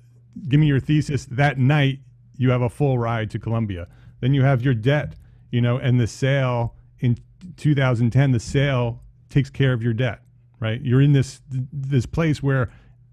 [0.47, 1.99] "Give me your thesis." That night,
[2.38, 3.88] you have a full ride to Columbia.
[4.19, 5.15] Then you have your debt,
[5.51, 7.17] you know, and the sale in
[7.57, 8.31] 2010.
[8.31, 10.21] The sale takes care of your debt,
[10.60, 10.79] right?
[10.81, 12.69] You're in this this place where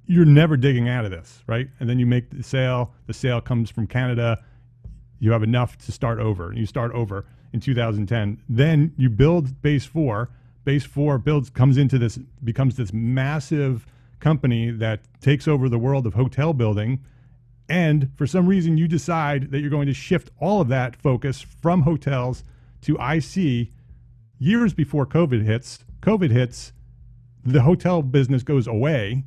[0.06, 1.68] you're never digging out of this, right?
[1.80, 2.92] And then you make the sale.
[3.06, 4.44] The sale comes from Canada.
[5.20, 6.52] You have enough to start over.
[6.52, 8.42] You start over in 2010.
[8.48, 10.28] Then you build base four.
[10.64, 13.86] Base four builds comes into this becomes this massive
[14.18, 17.02] company that takes over the world of hotel building.
[17.68, 21.40] And for some reason, you decide that you're going to shift all of that focus
[21.40, 22.42] from hotels
[22.82, 23.68] to IC
[24.38, 25.84] years before COVID hits.
[26.02, 26.72] COVID hits,
[27.44, 29.24] the hotel business goes away,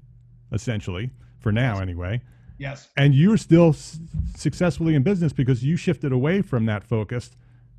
[0.52, 2.22] essentially, for now anyway.
[2.60, 2.90] Yes.
[2.98, 4.00] And you're still s-
[4.36, 7.32] successfully in business because you shifted away from that focus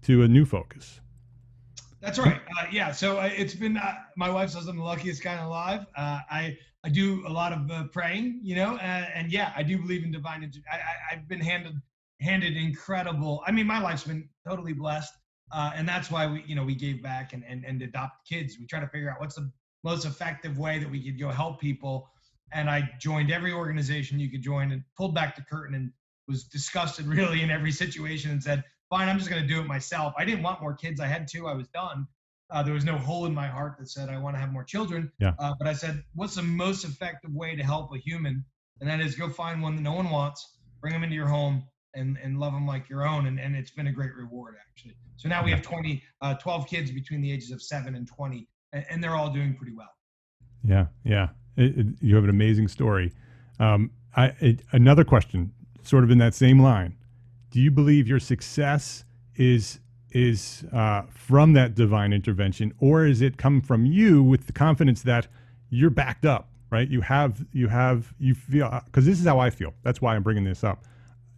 [0.02, 1.00] to a new focus.
[2.00, 2.40] That's right.
[2.58, 2.92] Uh, yeah.
[2.92, 3.76] So uh, it's been.
[3.76, 5.86] Uh, my wife says I'm the luckiest guy alive.
[5.96, 9.78] Uh, I I do a lot of uh, praying, you know, and yeah, I do
[9.78, 10.48] believe in divine.
[10.72, 11.74] I, I have been handed
[12.20, 13.42] handed incredible.
[13.46, 15.12] I mean, my life's been totally blessed,
[15.52, 18.56] and that's why we you know we gave back and and and adopt kids.
[18.60, 19.50] We try to figure out what's the
[19.82, 22.08] most effective way that we could go help people.
[22.52, 25.92] And I joined every organization you could join and pulled back the curtain and
[26.26, 29.66] was disgusted really in every situation and said fine, I'm just going to do it
[29.66, 30.14] myself.
[30.16, 31.00] I didn't want more kids.
[31.00, 31.46] I had two.
[31.46, 32.06] I was done.
[32.50, 34.64] Uh, there was no hole in my heart that said I want to have more
[34.64, 35.12] children.
[35.20, 35.34] Yeah.
[35.38, 38.44] Uh, but I said, what's the most effective way to help a human
[38.80, 41.64] and that is go find one that no one wants, bring them into your home,
[41.94, 43.26] and and love them like your own.
[43.26, 44.94] And and it's been a great reward actually.
[45.16, 48.46] So now we have 20, uh, 12 kids between the ages of seven and 20,
[48.72, 49.90] and, and they're all doing pretty well.
[50.62, 51.30] Yeah, yeah.
[51.56, 53.12] It, it, you have an amazing story.
[53.58, 56.94] Um, I, it, another question, sort of in that same line.
[57.50, 59.04] Do you believe your success
[59.36, 59.80] is
[60.10, 65.02] is uh, from that divine intervention, or is it come from you with the confidence
[65.02, 65.26] that
[65.68, 66.88] you're backed up, right?
[66.88, 69.74] You have you have you feel because this is how I feel.
[69.82, 70.84] That's why I'm bringing this up.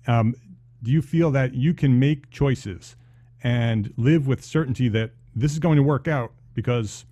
[0.07, 0.35] Um,
[0.83, 2.97] do you feel that you can make choices
[3.43, 7.05] and live with certainty that this is going to work out because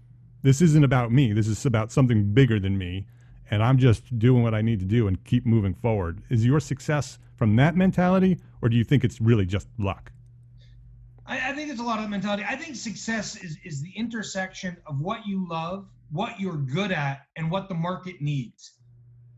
[0.42, 1.32] this isn't about me.
[1.32, 3.06] This is about something bigger than me.
[3.50, 6.22] And I'm just doing what I need to do and keep moving forward.
[6.28, 10.12] Is your success from that mentality, or do you think it's really just luck?
[11.28, 12.44] I, I think it's a lot of mentality.
[12.48, 17.26] I think success is, is the intersection of what you love, what you're good at,
[17.36, 18.72] and what the market needs.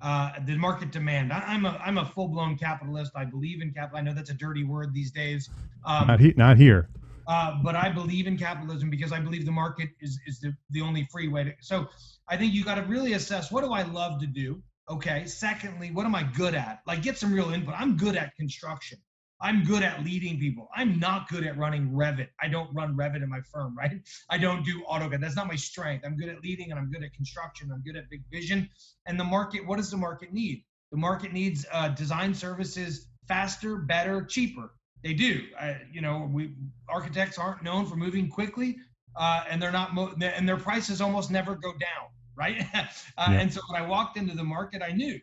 [0.00, 1.30] Uh, the market demand.
[1.30, 3.12] I, am a I'm a full blown capitalist.
[3.14, 3.98] I believe in capital.
[3.98, 5.50] I know that's a dirty word these days.
[5.84, 6.88] Um, not, he, not here.
[7.26, 10.80] Uh, but I believe in capitalism because I believe the market is, is the, the
[10.80, 11.52] only free way to.
[11.60, 11.86] So
[12.28, 14.62] I think you got to really assess what do I love to do?
[14.88, 15.26] Okay.
[15.26, 16.80] Secondly, what am I good at?
[16.86, 17.74] Like get some real input.
[17.76, 18.98] I'm good at construction.
[19.42, 20.68] I'm good at leading people.
[20.74, 22.28] I'm not good at running Revit.
[22.40, 24.00] I don't run Revit in my firm, right?
[24.28, 25.20] I don't do AutoCAD.
[25.20, 26.04] That's not my strength.
[26.04, 27.70] I'm good at leading and I'm good at construction.
[27.72, 28.68] I'm good at big vision.
[29.06, 30.64] And the market, what does the market need?
[30.90, 34.72] The market needs uh, design services faster, better, cheaper.
[35.02, 35.44] They do.
[35.58, 36.52] Uh, you know, we
[36.88, 38.76] architects aren't known for moving quickly,
[39.16, 42.66] uh, and they're not, mo- and their prices almost never go down, right?
[42.74, 42.84] uh,
[43.18, 43.40] yeah.
[43.40, 45.20] And so when I walked into the market, I knew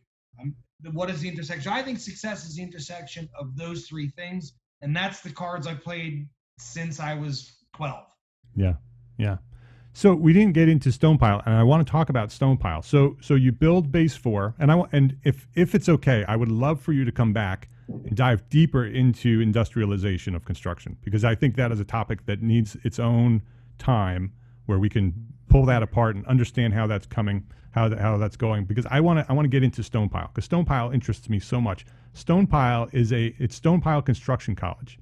[0.92, 1.72] what is the intersection.
[1.72, 5.74] I think success is the intersection of those three things, and that's the cards I
[5.74, 6.28] played
[6.60, 8.04] since I was 12.
[8.56, 8.74] Yeah,
[9.18, 9.38] yeah.
[9.94, 12.86] So we didn't get into Stonepile, and I want to talk about Stonepile.
[12.86, 16.52] So, so you build base four, and I and if if it's okay, I would
[16.52, 21.34] love for you to come back and dive deeper into industrialization of construction because I
[21.34, 23.42] think that is a topic that needs its own
[23.80, 24.34] time
[24.68, 25.14] where we can
[25.50, 28.66] pull that apart and understand how that's coming, how that, how that's going.
[28.66, 31.62] Because I want to I want to get into Stonepile because Stonepile interests me so
[31.62, 31.86] much.
[32.14, 35.00] Stonepile is a it's Stonepile Construction College.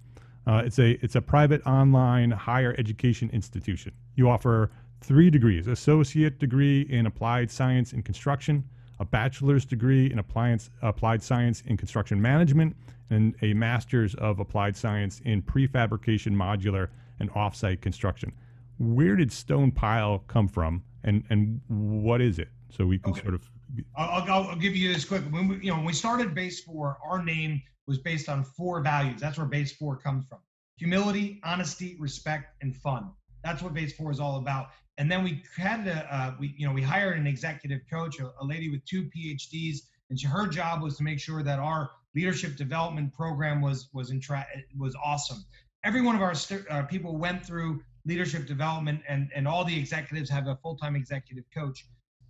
[0.47, 3.91] Uh, it's a it's a private online higher education institution.
[4.15, 8.63] You offer three degrees: associate degree in applied science and construction,
[8.99, 12.75] a bachelor's degree in appliance, applied science in construction management,
[13.09, 18.31] and a master's of applied science in prefabrication, modular, and offsite construction.
[18.77, 22.49] Where did Stonepile come from, and and what is it?
[22.69, 23.21] So we can okay.
[23.21, 23.49] sort of.
[23.97, 25.23] I'll, I'll, I'll, give you this quick.
[25.29, 28.81] When we, you know, when we started Base Four, our name was based on four
[28.81, 29.21] values.
[29.21, 30.39] That's where Base Four comes from:
[30.77, 33.11] humility, honesty, respect, and fun.
[33.43, 36.67] That's what Base Four is all about and then we had a uh, we you
[36.67, 40.47] know we hired an executive coach a, a lady with two phds and she, her
[40.47, 44.95] job was to make sure that our leadership development program was was in tra- was
[45.03, 45.43] awesome
[45.83, 49.77] every one of our st- uh, people went through leadership development and and all the
[49.77, 51.85] executives have a full-time executive coach.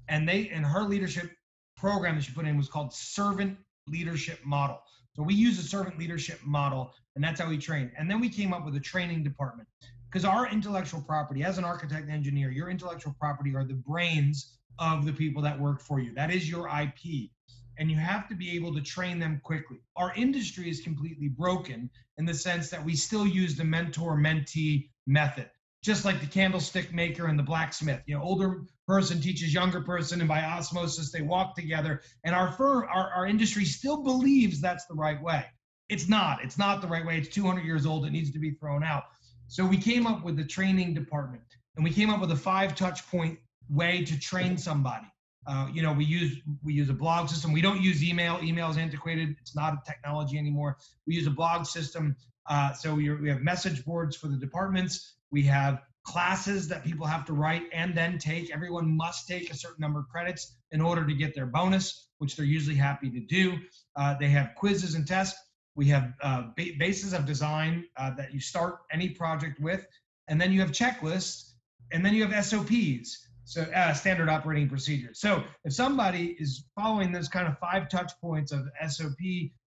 [0.07, 1.31] And they and her leadership
[1.77, 3.57] program that she put in was called servant
[3.87, 4.81] leadership model.
[5.15, 7.91] So we use a servant leadership model and that's how we train.
[7.97, 9.67] And then we came up with a training department.
[10.11, 15.05] Because our intellectual property as an architect engineer your intellectual property are the brains of
[15.05, 16.13] the people that work for you.
[16.13, 17.29] That is your ip
[17.77, 19.77] and you have to be able to train them quickly.
[19.97, 24.89] Our industry is completely broken in the sense that we still use the mentor mentee
[25.05, 25.49] method
[25.85, 28.01] just like the candlestick maker and the blacksmith.
[28.07, 32.01] You know older person teaches younger person and by osmosis they walk together.
[32.23, 35.45] And our firm our, our industry still believes that's the right way.
[35.87, 36.43] It's not.
[36.43, 37.17] It's not the right way.
[37.17, 38.05] It's 200 years old.
[38.05, 39.03] It needs to be thrown out.
[39.47, 41.43] So we came up with the training department
[41.75, 43.37] and we came up with a five touch point
[43.69, 45.05] way to train somebody.
[45.47, 47.51] Uh, you know, we use we use a blog system.
[47.51, 48.39] We don't use email.
[48.41, 49.35] Email is antiquated.
[49.39, 50.77] It's not a technology anymore.
[51.05, 52.15] We use a blog system.
[52.47, 55.15] Uh, so we, we have message boards for the departments.
[55.31, 58.51] We have classes that people have to write and then take.
[58.51, 62.35] Everyone must take a certain number of credits in order to get their bonus, which
[62.35, 63.57] they're usually happy to do.
[63.95, 65.39] Uh, they have quizzes and tests.
[65.75, 69.85] We have uh, bases of design uh, that you start any project with,
[70.27, 71.51] and then you have checklists,
[71.91, 75.19] and then you have SOPs, so uh, standard operating procedures.
[75.19, 79.19] So if somebody is following those kind of five touch points of SOP,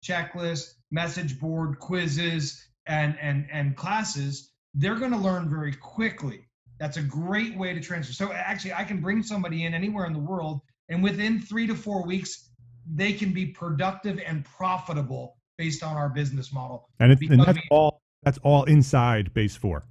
[0.04, 6.48] checklist, message board, quizzes, and and and classes, they're going to learn very quickly.
[6.80, 8.14] That's a great way to transfer.
[8.14, 11.76] So actually, I can bring somebody in anywhere in the world, and within three to
[11.76, 12.50] four weeks,
[12.94, 16.90] they can be productive and profitable based on our business model.
[17.00, 19.86] And, it's, and that's all that's all inside base four.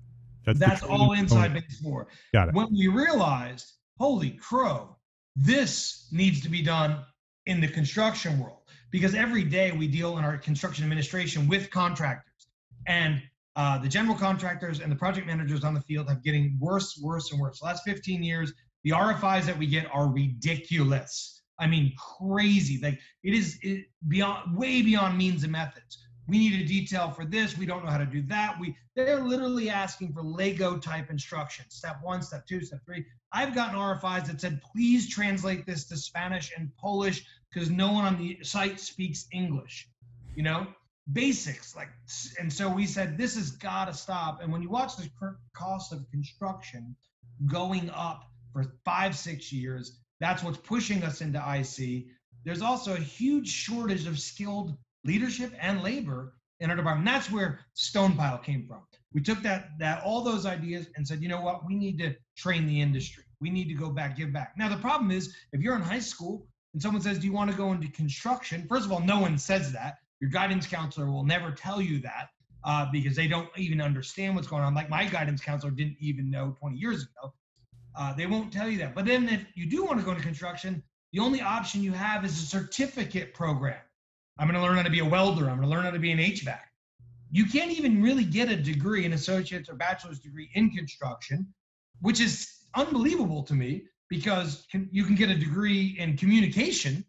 [0.45, 2.09] That's, that's all inside base four.
[2.33, 2.55] Got it.
[2.55, 4.97] When we realized, holy crow,
[5.37, 6.99] this needs to be done
[7.47, 8.59] in the construction world.
[8.91, 12.47] because every day we deal in our construction administration with contractors.
[12.87, 13.21] And
[13.57, 17.33] uh, the general contractors and the project managers on the field have getting worse, worse,
[17.33, 17.59] and worse.
[17.59, 18.53] The last 15 years,
[18.85, 21.43] the RFIs that we get are ridiculous.
[21.59, 22.79] I mean, crazy.
[22.81, 26.04] Like it is it, beyond, way beyond means and methods.
[26.27, 27.59] We need a detail for this.
[27.59, 28.59] We don't know how to do that.
[28.59, 31.75] We they're literally asking for Lego type instructions.
[31.75, 33.05] Step one, step two, step three.
[33.33, 38.05] I've gotten RFIs that said, please translate this to Spanish and Polish because no one
[38.05, 39.89] on the site speaks English.
[40.37, 40.67] You know,
[41.13, 41.91] basics like
[42.41, 45.09] and so we said this has got to stop and when you watch the
[45.55, 46.97] cost of construction
[47.47, 52.07] going up for five six years that's what's pushing us into IC
[52.45, 57.61] there's also a huge shortage of skilled leadership and labor in our department that's where
[57.77, 58.81] stonepile came from
[59.13, 62.15] we took that that all those ideas and said you know what we need to
[62.37, 65.61] train the industry we need to go back give back now the problem is if
[65.61, 68.85] you're in high school and someone says do you want to go into construction first
[68.85, 72.31] of all no one says that your guidance counselor will never tell you that
[72.65, 74.75] uh, because they don't even understand what's going on.
[74.75, 77.35] Like my guidance counselor didn't even know 20 years ago.
[77.97, 78.95] Uh, they won't tell you that.
[78.95, 82.25] But then if you do want to go into construction, the only option you have
[82.25, 83.77] is a certificate program.
[84.39, 85.49] I'm going to learn how to be a welder.
[85.49, 86.59] I'm going to learn how to be an HVAC.
[87.31, 91.47] You can't even really get a degree, an associate's or bachelor's degree in construction,
[92.01, 97.05] which is unbelievable to me because you can get a degree in communication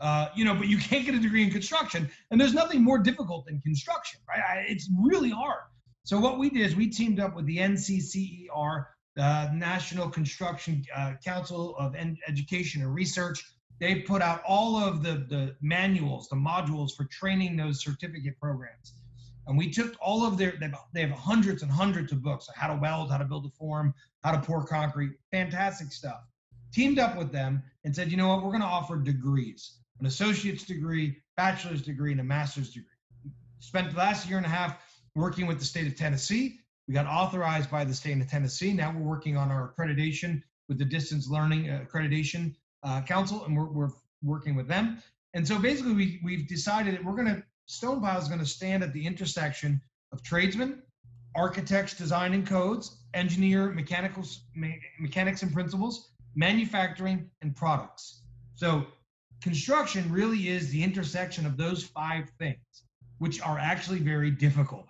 [0.00, 2.10] uh, you know, but you can't get a degree in construction.
[2.30, 4.40] And there's nothing more difficult than construction, right?
[4.40, 5.60] I, it's really hard.
[6.04, 11.12] So what we did is we teamed up with the NCCER, the National Construction uh,
[11.22, 11.94] Council of
[12.26, 13.44] Education and Research.
[13.80, 18.92] They put out all of the, the manuals, the modules for training those certificate programs.
[19.46, 20.54] And we took all of their,
[20.92, 23.94] they have hundreds and hundreds of books, how to weld, how to build a form,
[24.22, 26.20] how to pour concrete, fantastic stuff.
[26.72, 30.06] Teamed up with them and said, you know what, we're going to offer degrees an
[30.06, 32.88] associate's degree, bachelor's degree, and a master's degree.
[33.60, 34.78] Spent the last year and a half
[35.14, 36.60] working with the state of Tennessee.
[36.88, 38.72] We got authorized by the state of Tennessee.
[38.72, 43.56] Now we're working on our accreditation with the Distance Learning uh, Accreditation uh, Council, and
[43.56, 43.90] we're, we're
[44.22, 45.02] working with them.
[45.34, 48.82] And so basically, we, we've decided that we're going to, Stonepile is going to stand
[48.82, 49.80] at the intersection
[50.12, 50.82] of tradesmen,
[51.36, 58.22] architects, design and codes, engineer, mechanicals, me- mechanics and principles, manufacturing, and products.
[58.54, 58.86] So
[59.40, 62.58] construction really is the intersection of those five things,
[63.18, 64.86] which are actually very difficult.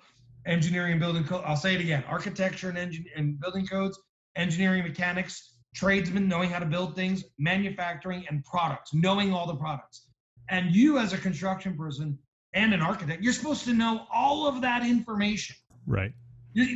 [0.46, 3.98] Engineering and building code, I'll say it again architecture and, engin- and building codes,
[4.36, 10.06] engineering, mechanics, tradesmen, knowing how to build things, manufacturing, and products, knowing all the products.
[10.48, 12.18] And you, as a construction person
[12.54, 15.56] and an architect, you're supposed to know all of that information.
[15.86, 16.12] Right.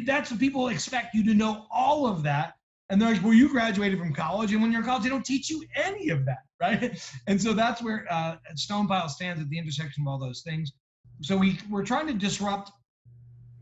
[0.07, 2.55] That's what people expect you to know all of that
[2.91, 5.25] and they're like, well, you graduated from college, and when you're in college, they don't
[5.25, 7.13] teach you any of that, right?
[7.27, 10.73] And so that's where uh, Stonepile stands at the intersection of all those things.
[11.23, 12.71] So we we're trying to disrupt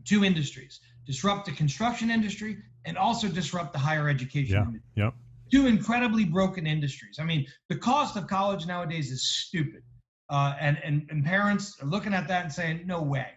[0.05, 4.63] two industries: disrupt the construction industry and also disrupt the higher education yeah.
[4.63, 4.81] industry.
[4.95, 5.13] Yep.
[5.53, 7.17] Two incredibly broken industries.
[7.19, 9.83] I mean, the cost of college nowadays is stupid,
[10.29, 13.27] uh, and, and and parents are looking at that and saying, no way.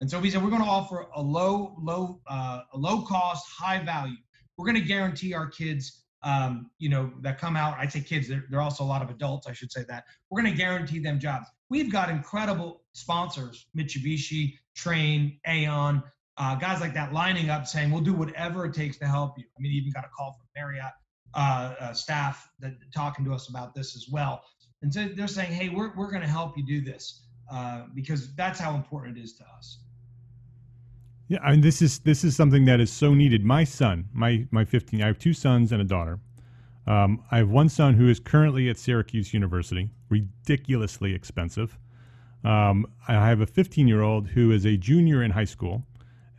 [0.00, 3.44] And so we said we're going to offer a low, low, uh, a low cost,
[3.58, 4.16] high value
[4.56, 7.76] we're going to guarantee our kids um, you know, that come out.
[7.78, 10.04] I say kids, they're, they're also a lot of adults, I should say that.
[10.30, 11.46] We're going to guarantee them jobs.
[11.68, 16.02] We've got incredible sponsors, Mitsubishi, Trane, Aon,
[16.38, 19.44] uh, guys like that lining up saying, we'll do whatever it takes to help you.
[19.56, 20.92] I mean, even got a call from Marriott
[21.34, 24.42] uh, uh, staff that talking to us about this as well.
[24.82, 28.34] And so they're saying, hey, we're, we're going to help you do this uh, because
[28.34, 29.78] that's how important it is to us.
[31.28, 33.44] Yeah, I mean this is this is something that is so needed.
[33.44, 36.18] My son, my my 15, I have two sons and a daughter.
[36.86, 41.78] Um, I have one son who is currently at Syracuse University, ridiculously expensive.
[42.44, 45.82] Um, I have a 15 year old who is a junior in high school,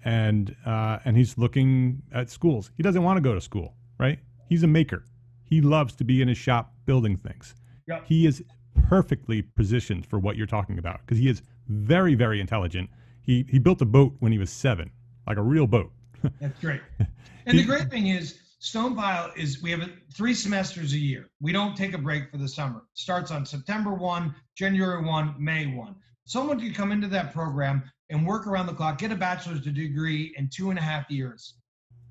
[0.04, 2.70] and uh, and he's looking at schools.
[2.78, 4.20] He doesn't want to go to school, right?
[4.48, 5.04] He's a maker.
[5.44, 7.56] He loves to be in his shop building things.
[7.88, 8.06] Yep.
[8.06, 8.44] He is
[8.88, 12.90] perfectly positioned for what you're talking about because he is very very intelligent
[13.26, 14.92] he he built a boat when he was seven,
[15.28, 15.92] like a real boat.
[16.40, 16.82] That's great.
[17.48, 21.30] And the great thing is, Stonepile is we have three semesters a year.
[21.40, 22.80] We don't take a break for the summer.
[22.80, 25.96] It starts on September 1, January 1, May 1.
[26.26, 30.34] Someone can come into that program and work around the clock, get a bachelor's degree
[30.40, 31.54] in two and a half years.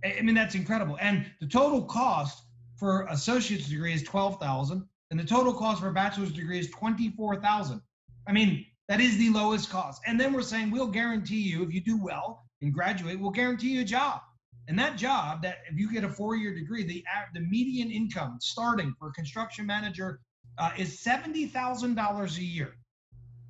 [0.05, 0.99] I mean, that's incredible.
[1.01, 2.45] And the total cost
[2.77, 7.81] for associate's degree is 12,000 and the total cost for a bachelor's degree is 24,000.
[8.27, 10.03] I mean, that is the lowest cost.
[10.07, 13.71] And then we're saying we'll guarantee you, if you do well and graduate, we'll guarantee
[13.71, 14.21] you a job.
[14.67, 18.95] And that job, that if you get a four-year degree, the the median income starting
[18.99, 20.21] for a construction manager
[20.59, 22.75] uh, is seventy thousand dollars a year.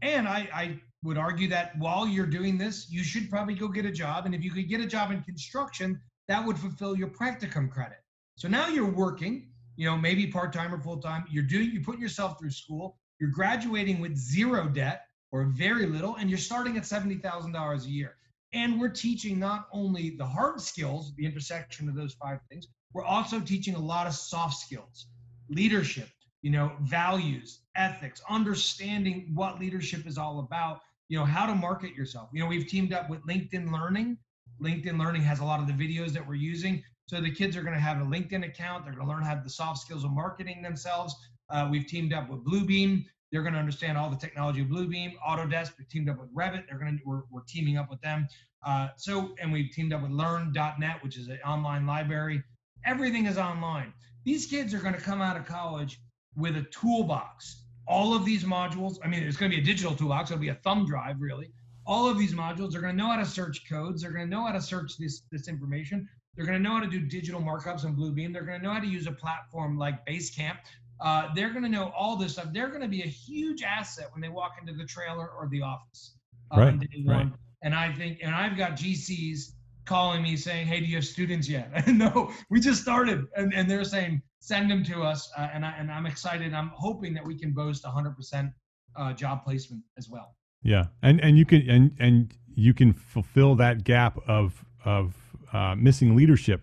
[0.02, 3.84] and I, I would argue that while you're doing this, you should probably go get
[3.84, 4.26] a job.
[4.26, 7.98] And if you could get a job in construction, that would fulfill your practicum credit.
[8.36, 11.24] So now you're working, you know, maybe part time or full time.
[11.30, 12.96] You're doing, you're putting yourself through school.
[13.20, 17.86] You're graduating with zero debt or very little, and you're starting at seventy thousand dollars
[17.86, 18.16] a year.
[18.52, 23.04] And we're teaching not only the hard skills, the intersection of those five things, we're
[23.04, 25.08] also teaching a lot of soft skills,
[25.48, 26.08] leadership,
[26.42, 31.94] you know, values, ethics, understanding what leadership is all about, you know, how to market
[31.94, 32.28] yourself.
[32.32, 34.18] You know, we've teamed up with LinkedIn Learning.
[34.64, 36.82] LinkedIn Learning has a lot of the videos that we're using.
[37.06, 38.84] So the kids are going to have a LinkedIn account.
[38.84, 41.14] They're going to learn how the soft skills of marketing themselves.
[41.50, 43.04] Uh, we've teamed up with Bluebeam.
[43.30, 45.12] They're going to understand all the technology of Bluebeam.
[45.26, 45.72] Autodesk.
[45.78, 46.64] We teamed up with Revit.
[46.68, 48.26] They're going to we're, we're teaming up with them.
[48.64, 52.42] Uh, so and we've teamed up with Learn.net, which is an online library.
[52.86, 53.92] Everything is online.
[54.24, 56.00] These kids are going to come out of college
[56.36, 57.64] with a toolbox.
[57.86, 58.96] All of these modules.
[59.04, 60.30] I mean, it's going to be a digital toolbox.
[60.30, 61.50] It'll be a thumb drive, really.
[61.86, 64.02] All of these modules are going to know how to search codes.
[64.02, 66.08] They're going to know how to search this this information.
[66.36, 68.32] They're going to know how to do digital markups in Bluebeam.
[68.32, 70.56] They're going to know how to use a platform like Basecamp.
[71.00, 72.48] Uh, they're going to know all this stuff.
[72.52, 75.62] They're going to be a huge asset when they walk into the trailer or the
[75.62, 76.14] office
[76.50, 77.32] uh, right, right.
[77.62, 79.52] And I think, and I've got GCs
[79.84, 83.70] calling me saying, "Hey, do you have students yet?" no, we just started, and, and
[83.70, 86.52] they're saying, "Send them to us." Uh, and I and I'm excited.
[86.52, 88.52] I'm hoping that we can boast 100%
[88.96, 90.36] uh, job placement as well.
[90.64, 95.14] Yeah, and and you can and and you can fulfill that gap of of
[95.52, 96.62] uh, missing leadership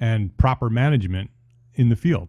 [0.00, 1.30] and proper management
[1.74, 2.28] in the field.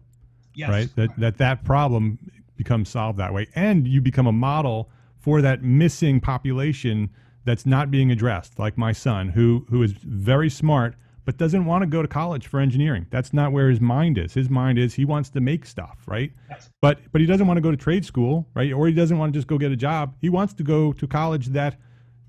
[0.54, 0.70] Yes.
[0.70, 0.96] Right.
[0.96, 2.18] That that that problem
[2.56, 4.88] becomes solved that way, and you become a model
[5.18, 7.10] for that missing population
[7.44, 10.94] that's not being addressed, like my son, who who is very smart
[11.24, 13.06] but doesn't want to go to college for engineering.
[13.10, 14.34] That's not where his mind is.
[14.34, 16.32] His mind is he wants to make stuff, right?
[16.48, 16.70] Yes.
[16.80, 18.72] But but he doesn't want to go to trade school, right?
[18.72, 20.14] Or he doesn't want to just go get a job.
[20.20, 21.78] He wants to go to college that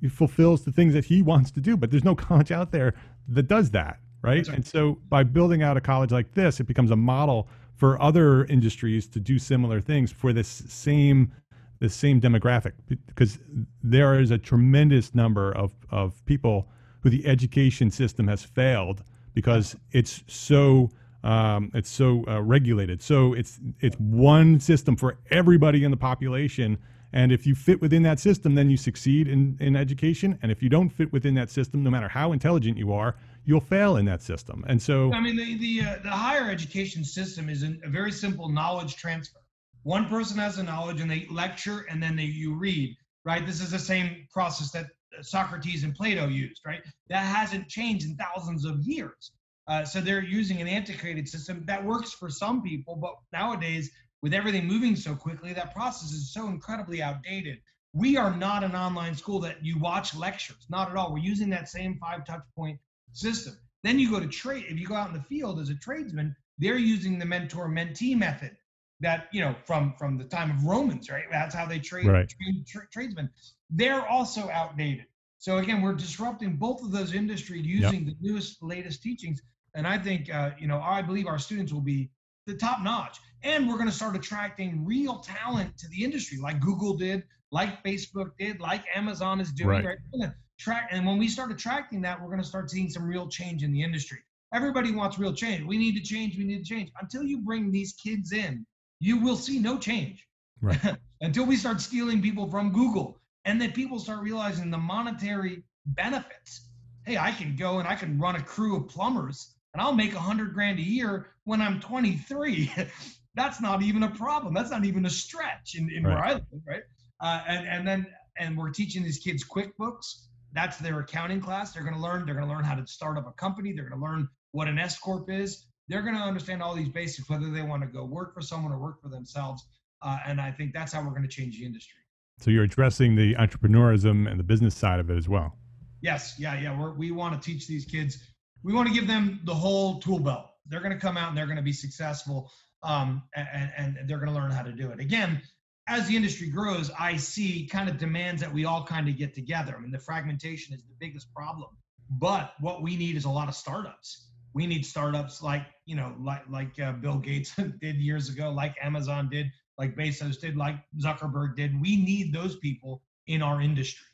[0.09, 1.77] fulfills the things that he wants to do.
[1.77, 2.93] But there's no college out there
[3.29, 4.47] that does that, right?
[4.47, 4.55] right?
[4.55, 8.45] And so by building out a college like this, it becomes a model for other
[8.45, 11.31] industries to do similar things for this same
[11.79, 12.73] the same demographic
[13.07, 13.39] because
[13.81, 16.67] there is a tremendous number of, of people
[17.01, 20.89] who the education system has failed because it's so
[21.23, 23.01] um, it's so uh, regulated.
[23.01, 26.77] So it's it's one system for everybody in the population,
[27.13, 30.39] and if you fit within that system, then you succeed in, in education.
[30.41, 33.59] And if you don't fit within that system, no matter how intelligent you are, you'll
[33.59, 34.63] fail in that system.
[34.67, 38.49] And so, I mean, the the, uh, the higher education system is a very simple
[38.49, 39.39] knowledge transfer.
[39.83, 42.95] One person has the knowledge, and they lecture, and then they you read.
[43.23, 43.45] Right.
[43.45, 44.87] This is the same process that
[45.21, 46.81] Socrates and Plato used, right?
[47.09, 49.31] That hasn't changed in thousands of years.
[49.67, 53.91] Uh, so they're using an antiquated system that works for some people, but nowadays,
[54.21, 57.59] with everything moving so quickly, that process is so incredibly outdated.
[57.93, 61.11] We are not an online school that you watch lectures, not at all.
[61.11, 62.79] We're using that same five touch point
[63.11, 63.57] system.
[63.83, 64.65] Then you go to trade.
[64.69, 68.17] If you go out in the field as a tradesman, they're using the mentor mentee
[68.17, 68.55] method
[69.01, 71.25] that you know from from the time of Romans, right?
[71.31, 72.29] That's how they trade, right.
[72.29, 73.29] trade tra- tradesmen.
[73.71, 75.05] They're also outdated.
[75.39, 78.15] So again, we're disrupting both of those industries using yep.
[78.19, 79.41] the newest, latest teachings.
[79.73, 82.11] And I think uh, you know I believe our students will be
[82.45, 86.59] the top notch, and we're going to start attracting real talent to the industry, like
[86.59, 89.85] Google did, like Facebook did, like Amazon is doing.
[89.85, 89.97] Right.
[90.13, 90.31] right?
[90.59, 93.63] Track, and when we start attracting that, we're going to start seeing some real change
[93.63, 94.19] in the industry.
[94.53, 95.65] Everybody wants real change.
[95.65, 96.37] We need to change.
[96.37, 96.91] We need to change.
[97.01, 98.65] Until you bring these kids in
[99.01, 100.25] you will see no change
[100.61, 100.79] right.
[101.21, 106.69] until we start stealing people from Google and then people start realizing the monetary benefits.
[107.05, 110.13] Hey, I can go and I can run a crew of plumbers and I'll make
[110.13, 112.71] a hundred grand a year when I'm 23.
[113.35, 114.53] That's not even a problem.
[114.53, 116.13] That's not even a stretch in, in right.
[116.13, 116.83] where I live, right?
[117.21, 118.05] Uh, and and then
[118.37, 120.25] and we're teaching these kids QuickBooks.
[120.53, 121.71] That's their accounting class.
[121.71, 122.25] They're going to learn.
[122.25, 123.71] They're going to learn how to start up a company.
[123.71, 126.87] They're going to learn what an S corp is they're going to understand all these
[126.87, 129.65] basics, whether they want to go work for someone or work for themselves.
[130.01, 132.00] Uh, and I think that's how we're going to change the industry.
[132.41, 135.57] So you're addressing the entrepreneurism and the business side of it as well.
[136.01, 136.77] Yes, yeah, yeah.
[136.77, 138.17] We're, we want to teach these kids.
[138.63, 140.47] We want to give them the whole tool belt.
[140.65, 142.51] They're going to come out and they're going to be successful,
[142.83, 144.99] um, and, and they're going to learn how to do it.
[144.99, 145.41] Again,
[145.87, 149.35] as the industry grows, I see kind of demands that we all kind of get
[149.35, 149.75] together.
[149.77, 151.69] I mean, the fragmentation is the biggest problem,
[152.09, 156.15] but what we need is a lot of startups we need startups like you know
[156.19, 159.47] like like uh, bill gates did years ago like amazon did
[159.81, 164.07] like bezos did like zuckerberg did we need those people in our industry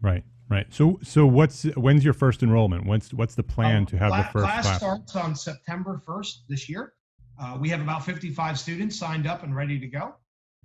[0.00, 3.96] right right so so what's when's your first enrollment what's what's the plan um, to
[4.02, 6.92] have class, the first class, class starts on september 1st this year
[7.40, 10.14] uh, we have about 55 students signed up and ready to go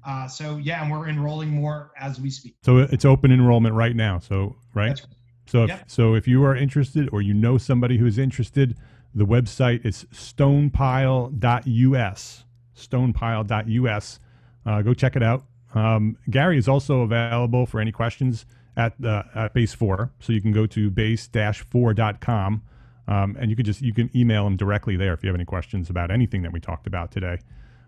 [0.06, 2.56] Uh, so yeah, and we're enrolling more as we speak.
[2.64, 4.20] So it's open enrollment right now.
[4.20, 4.90] So right.
[4.90, 5.02] Right.
[5.48, 5.90] So if, Yep.
[5.90, 8.78] so if you are interested or you know somebody who is interested,
[9.16, 12.44] the website is stonepile.us.
[12.76, 14.20] Stonepile.us.
[14.66, 15.44] Uh, go check it out.
[15.74, 18.46] Um, Gary is also available for any questions
[18.78, 22.62] at uh, at Base Four, so you can go to base-4.com
[23.08, 25.46] um, and you can just you can email him directly there if you have any
[25.46, 27.40] questions about anything that we talked about today.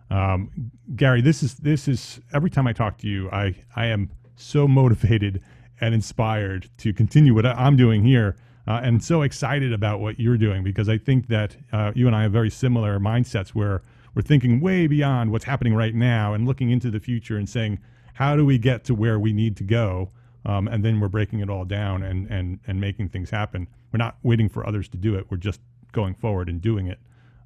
[0.09, 4.11] Um, Gary, this is this is every time I talk to you, I I am
[4.35, 5.41] so motivated
[5.81, 8.35] and inspired to continue what I'm doing here,
[8.67, 12.15] uh, and so excited about what you're doing because I think that uh, you and
[12.15, 13.81] I have very similar mindsets where
[14.17, 17.77] we're thinking way beyond what's happening right now and looking into the future and saying,
[18.15, 20.09] how do we get to where we need to go?
[20.43, 23.67] Um, and then we're breaking it all down and and and making things happen.
[23.93, 25.27] We're not waiting for others to do it.
[25.29, 25.61] We're just
[25.91, 26.97] going forward and doing it.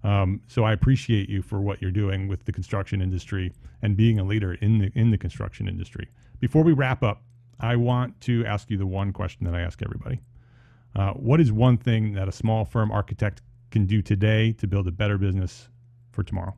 [0.05, 3.51] Um, so I appreciate you for what you're doing with the construction industry
[3.82, 6.07] and being a leader in the in the construction industry.
[6.39, 7.22] Before we wrap up,
[7.59, 10.22] I want to ask you the one question that I ask everybody:
[10.95, 13.41] uh, What is one thing that a small firm architect
[13.72, 15.67] can do today to build a better business
[16.13, 16.55] for tomorrow?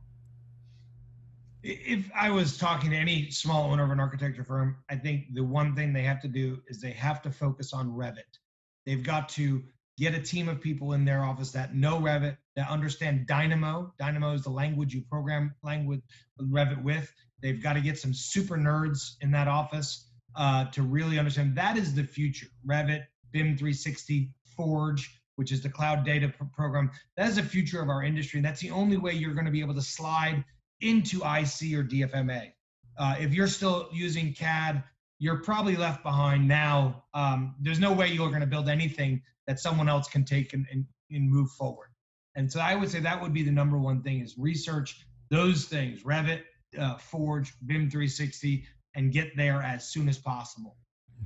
[1.66, 5.42] If I was talking to any small owner of an architecture firm, I think the
[5.42, 8.38] one thing they have to do is they have to focus on Revit.
[8.84, 9.62] They've got to
[9.96, 13.94] get a team of people in their office that know Revit, that understand Dynamo.
[13.98, 16.02] Dynamo is the language you program language
[16.38, 17.10] Revit with.
[17.40, 21.78] They've got to get some super nerds in that office uh, to really understand that
[21.78, 22.48] is the future.
[22.66, 26.90] Revit, BIM 360, Forge, which is the cloud data pro- program.
[27.16, 28.36] That is the future of our industry.
[28.38, 30.44] And that's the only way you're going to be able to slide
[30.80, 32.52] into IC or DFMA.
[32.96, 34.82] Uh, if you're still using CAD,
[35.18, 37.04] you're probably left behind now.
[37.14, 40.66] Um, there's no way you're going to build anything that someone else can take and,
[40.70, 41.88] and, and move forward.
[42.36, 45.00] And so I would say that would be the number one thing is research
[45.30, 46.42] those things, Revit,
[46.78, 50.76] uh, Forge, BIM 360, and get there as soon as possible.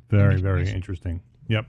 [0.09, 1.21] Very, very interesting.
[1.49, 1.67] Yep.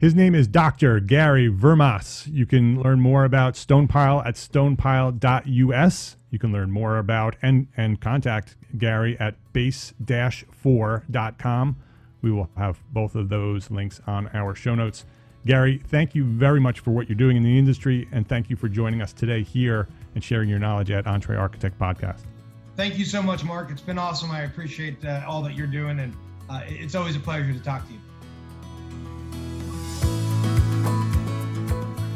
[0.00, 0.98] His name is Dr.
[0.98, 2.26] Gary Vermaas.
[2.26, 6.16] You can learn more about Stonepile at stonepile.us.
[6.30, 11.76] You can learn more about and, and contact Gary at base-4.com.
[12.22, 15.04] We will have both of those links on our show notes.
[15.44, 18.56] Gary, thank you very much for what you're doing in the industry, and thank you
[18.56, 22.22] for joining us today here and sharing your knowledge at EntreArchitect Podcast.
[22.74, 23.70] Thank you so much, Mark.
[23.70, 24.30] It's been awesome.
[24.30, 26.16] I appreciate uh, all that you're doing, and
[26.48, 28.00] uh, it's always a pleasure to talk to you.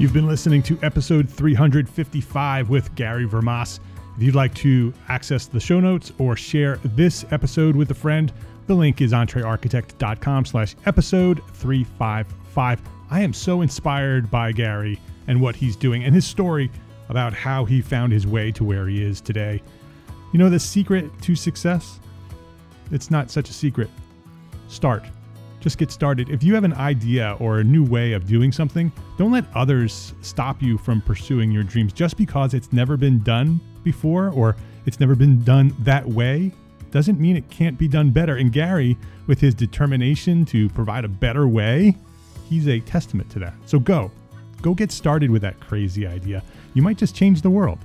[0.05, 3.80] You've been listening to episode 355 with Gary Vermaas.
[4.14, 8.30] If you'd like to access the show notes or share this episode with a friend,
[8.66, 12.82] the link is entrearchitect.com slash episode 355.
[13.11, 16.70] I am so inspired by Gary and what he's doing and his story
[17.09, 19.62] about how he found his way to where he is today.
[20.34, 21.98] You know the secret to success?
[22.90, 23.88] It's not such a secret.
[24.68, 25.05] Start.
[25.64, 26.28] Just get started.
[26.28, 30.12] If you have an idea or a new way of doing something, don't let others
[30.20, 35.00] stop you from pursuing your dreams just because it's never been done before or it's
[35.00, 36.52] never been done that way
[36.90, 38.36] doesn't mean it can't be done better.
[38.36, 41.96] And Gary, with his determination to provide a better way,
[42.46, 43.54] he's a testament to that.
[43.64, 44.10] So go,
[44.60, 46.42] go get started with that crazy idea.
[46.74, 47.78] You might just change the world.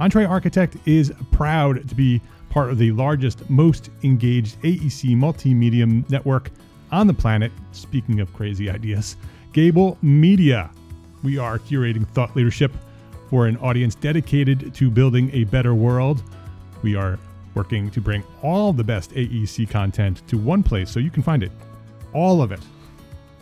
[0.00, 6.50] EntreArchitect is proud to be part of the largest, most engaged AEC multimedia network
[6.90, 7.52] on the planet.
[7.72, 9.16] Speaking of crazy ideas,
[9.52, 10.70] Gable Media.
[11.22, 12.72] We are curating thought leadership
[13.30, 16.22] for an audience dedicated to building a better world.
[16.82, 17.18] We are
[17.54, 21.42] working to bring all the best AEC content to one place so you can find
[21.42, 21.50] it.
[22.12, 22.60] All of it.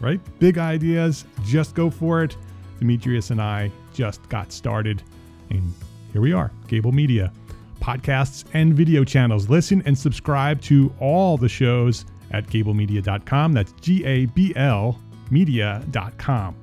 [0.01, 0.21] Right?
[0.39, 2.37] Big ideas, just go for it.
[2.79, 5.03] Demetrius and I just got started,
[5.51, 5.73] and
[6.13, 7.33] here we are, Gable Media.
[7.81, 9.49] Podcasts and video channels.
[9.49, 13.53] Listen and subscribe to all the shows at gablemedia.com.
[13.53, 14.99] That's G A B L
[15.31, 16.57] media.com.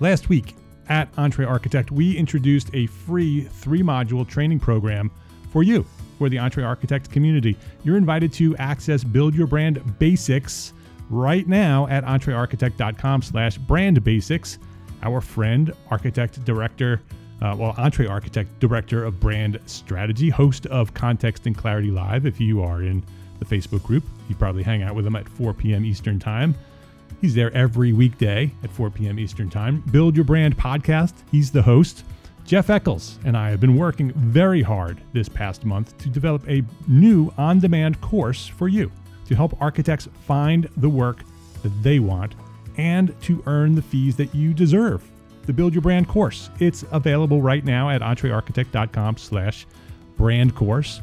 [0.00, 0.54] Last week
[0.88, 5.10] at EntreArchitect, we introduced a free three module training program
[5.50, 5.84] for you,
[6.18, 7.56] for the EntreArchitect community.
[7.84, 10.72] You're invited to access Build Your Brand Basics
[11.10, 14.58] right now at entrearchitect.com slash brand basics.
[15.02, 17.00] Our friend, architect director,
[17.42, 22.26] uh, well, EntreArchitect, Director of Brand Strategy, host of Context and Clarity Live.
[22.26, 23.04] If you are in
[23.38, 25.84] the Facebook group, you probably hang out with him at 4 p.m.
[25.84, 26.54] Eastern Time.
[27.20, 29.18] He's there every weekday at 4 p.m.
[29.18, 29.82] Eastern Time.
[29.90, 32.04] Build Your Brand podcast, he's the host.
[32.44, 36.62] Jeff Eccles and I have been working very hard this past month to develop a
[36.86, 38.92] new on demand course for you
[39.26, 41.22] to help architects find the work
[41.62, 42.34] that they want
[42.76, 45.02] and to earn the fees that you deserve
[45.46, 46.50] the Build Your Brand course.
[46.58, 49.66] It's available right now at entrearchitect.com slash
[50.16, 51.00] brand course.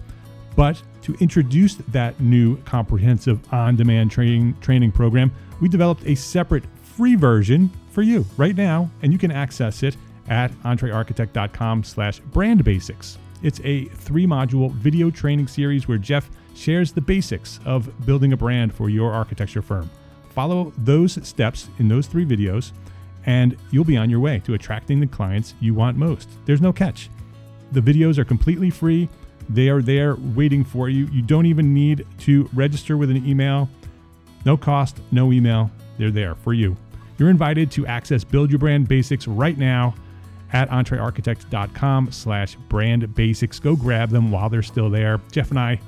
[0.56, 7.16] But To introduce that new comprehensive on-demand training training program, we developed a separate free
[7.16, 9.98] version for you right now, and you can access it
[10.30, 13.18] at entrearchitect.com slash brand basics.
[13.42, 18.38] It's a three module video training series where Jeff shares the basics of building a
[18.38, 19.90] brand for your architecture firm.
[20.30, 22.72] Follow those steps in those three videos,
[23.26, 26.30] and you'll be on your way to attracting the clients you want most.
[26.46, 27.10] There's no catch.
[27.72, 29.10] The videos are completely free.
[29.50, 31.06] They are there waiting for you.
[31.08, 33.70] You don't even need to register with an email.
[34.46, 35.72] No cost, no email.
[35.98, 36.76] They're there for you.
[37.18, 39.94] You're invited to access Build Your Brand Basics right now
[40.54, 43.60] at entrearchitect.com slash brand basics.
[43.60, 45.22] Go grab them while they're still there.
[45.32, 45.80] Jeff and I,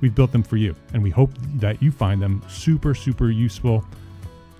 [0.00, 3.84] we've built them for you, and we hope that you find them super, super useful.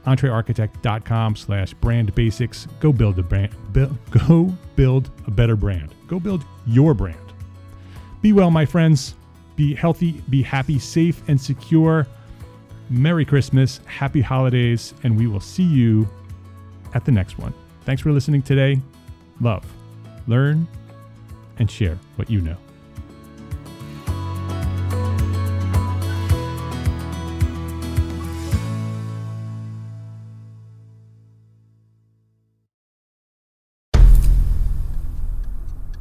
[0.07, 2.67] entrearchitect.com slash brand basics.
[2.81, 3.55] Go build a brand.
[4.27, 5.95] Go build a better brand.
[6.09, 7.32] Go build your brand.
[8.23, 9.17] Be well, my friends.
[9.57, 12.07] Be healthy, be happy, safe, and secure.
[12.89, 16.09] Merry Christmas, happy holidays, and we will see you
[16.95, 17.53] at the next one.
[17.85, 18.81] Thanks for listening today
[19.41, 19.65] love,
[20.29, 20.69] learn,
[21.59, 22.57] and share what you know.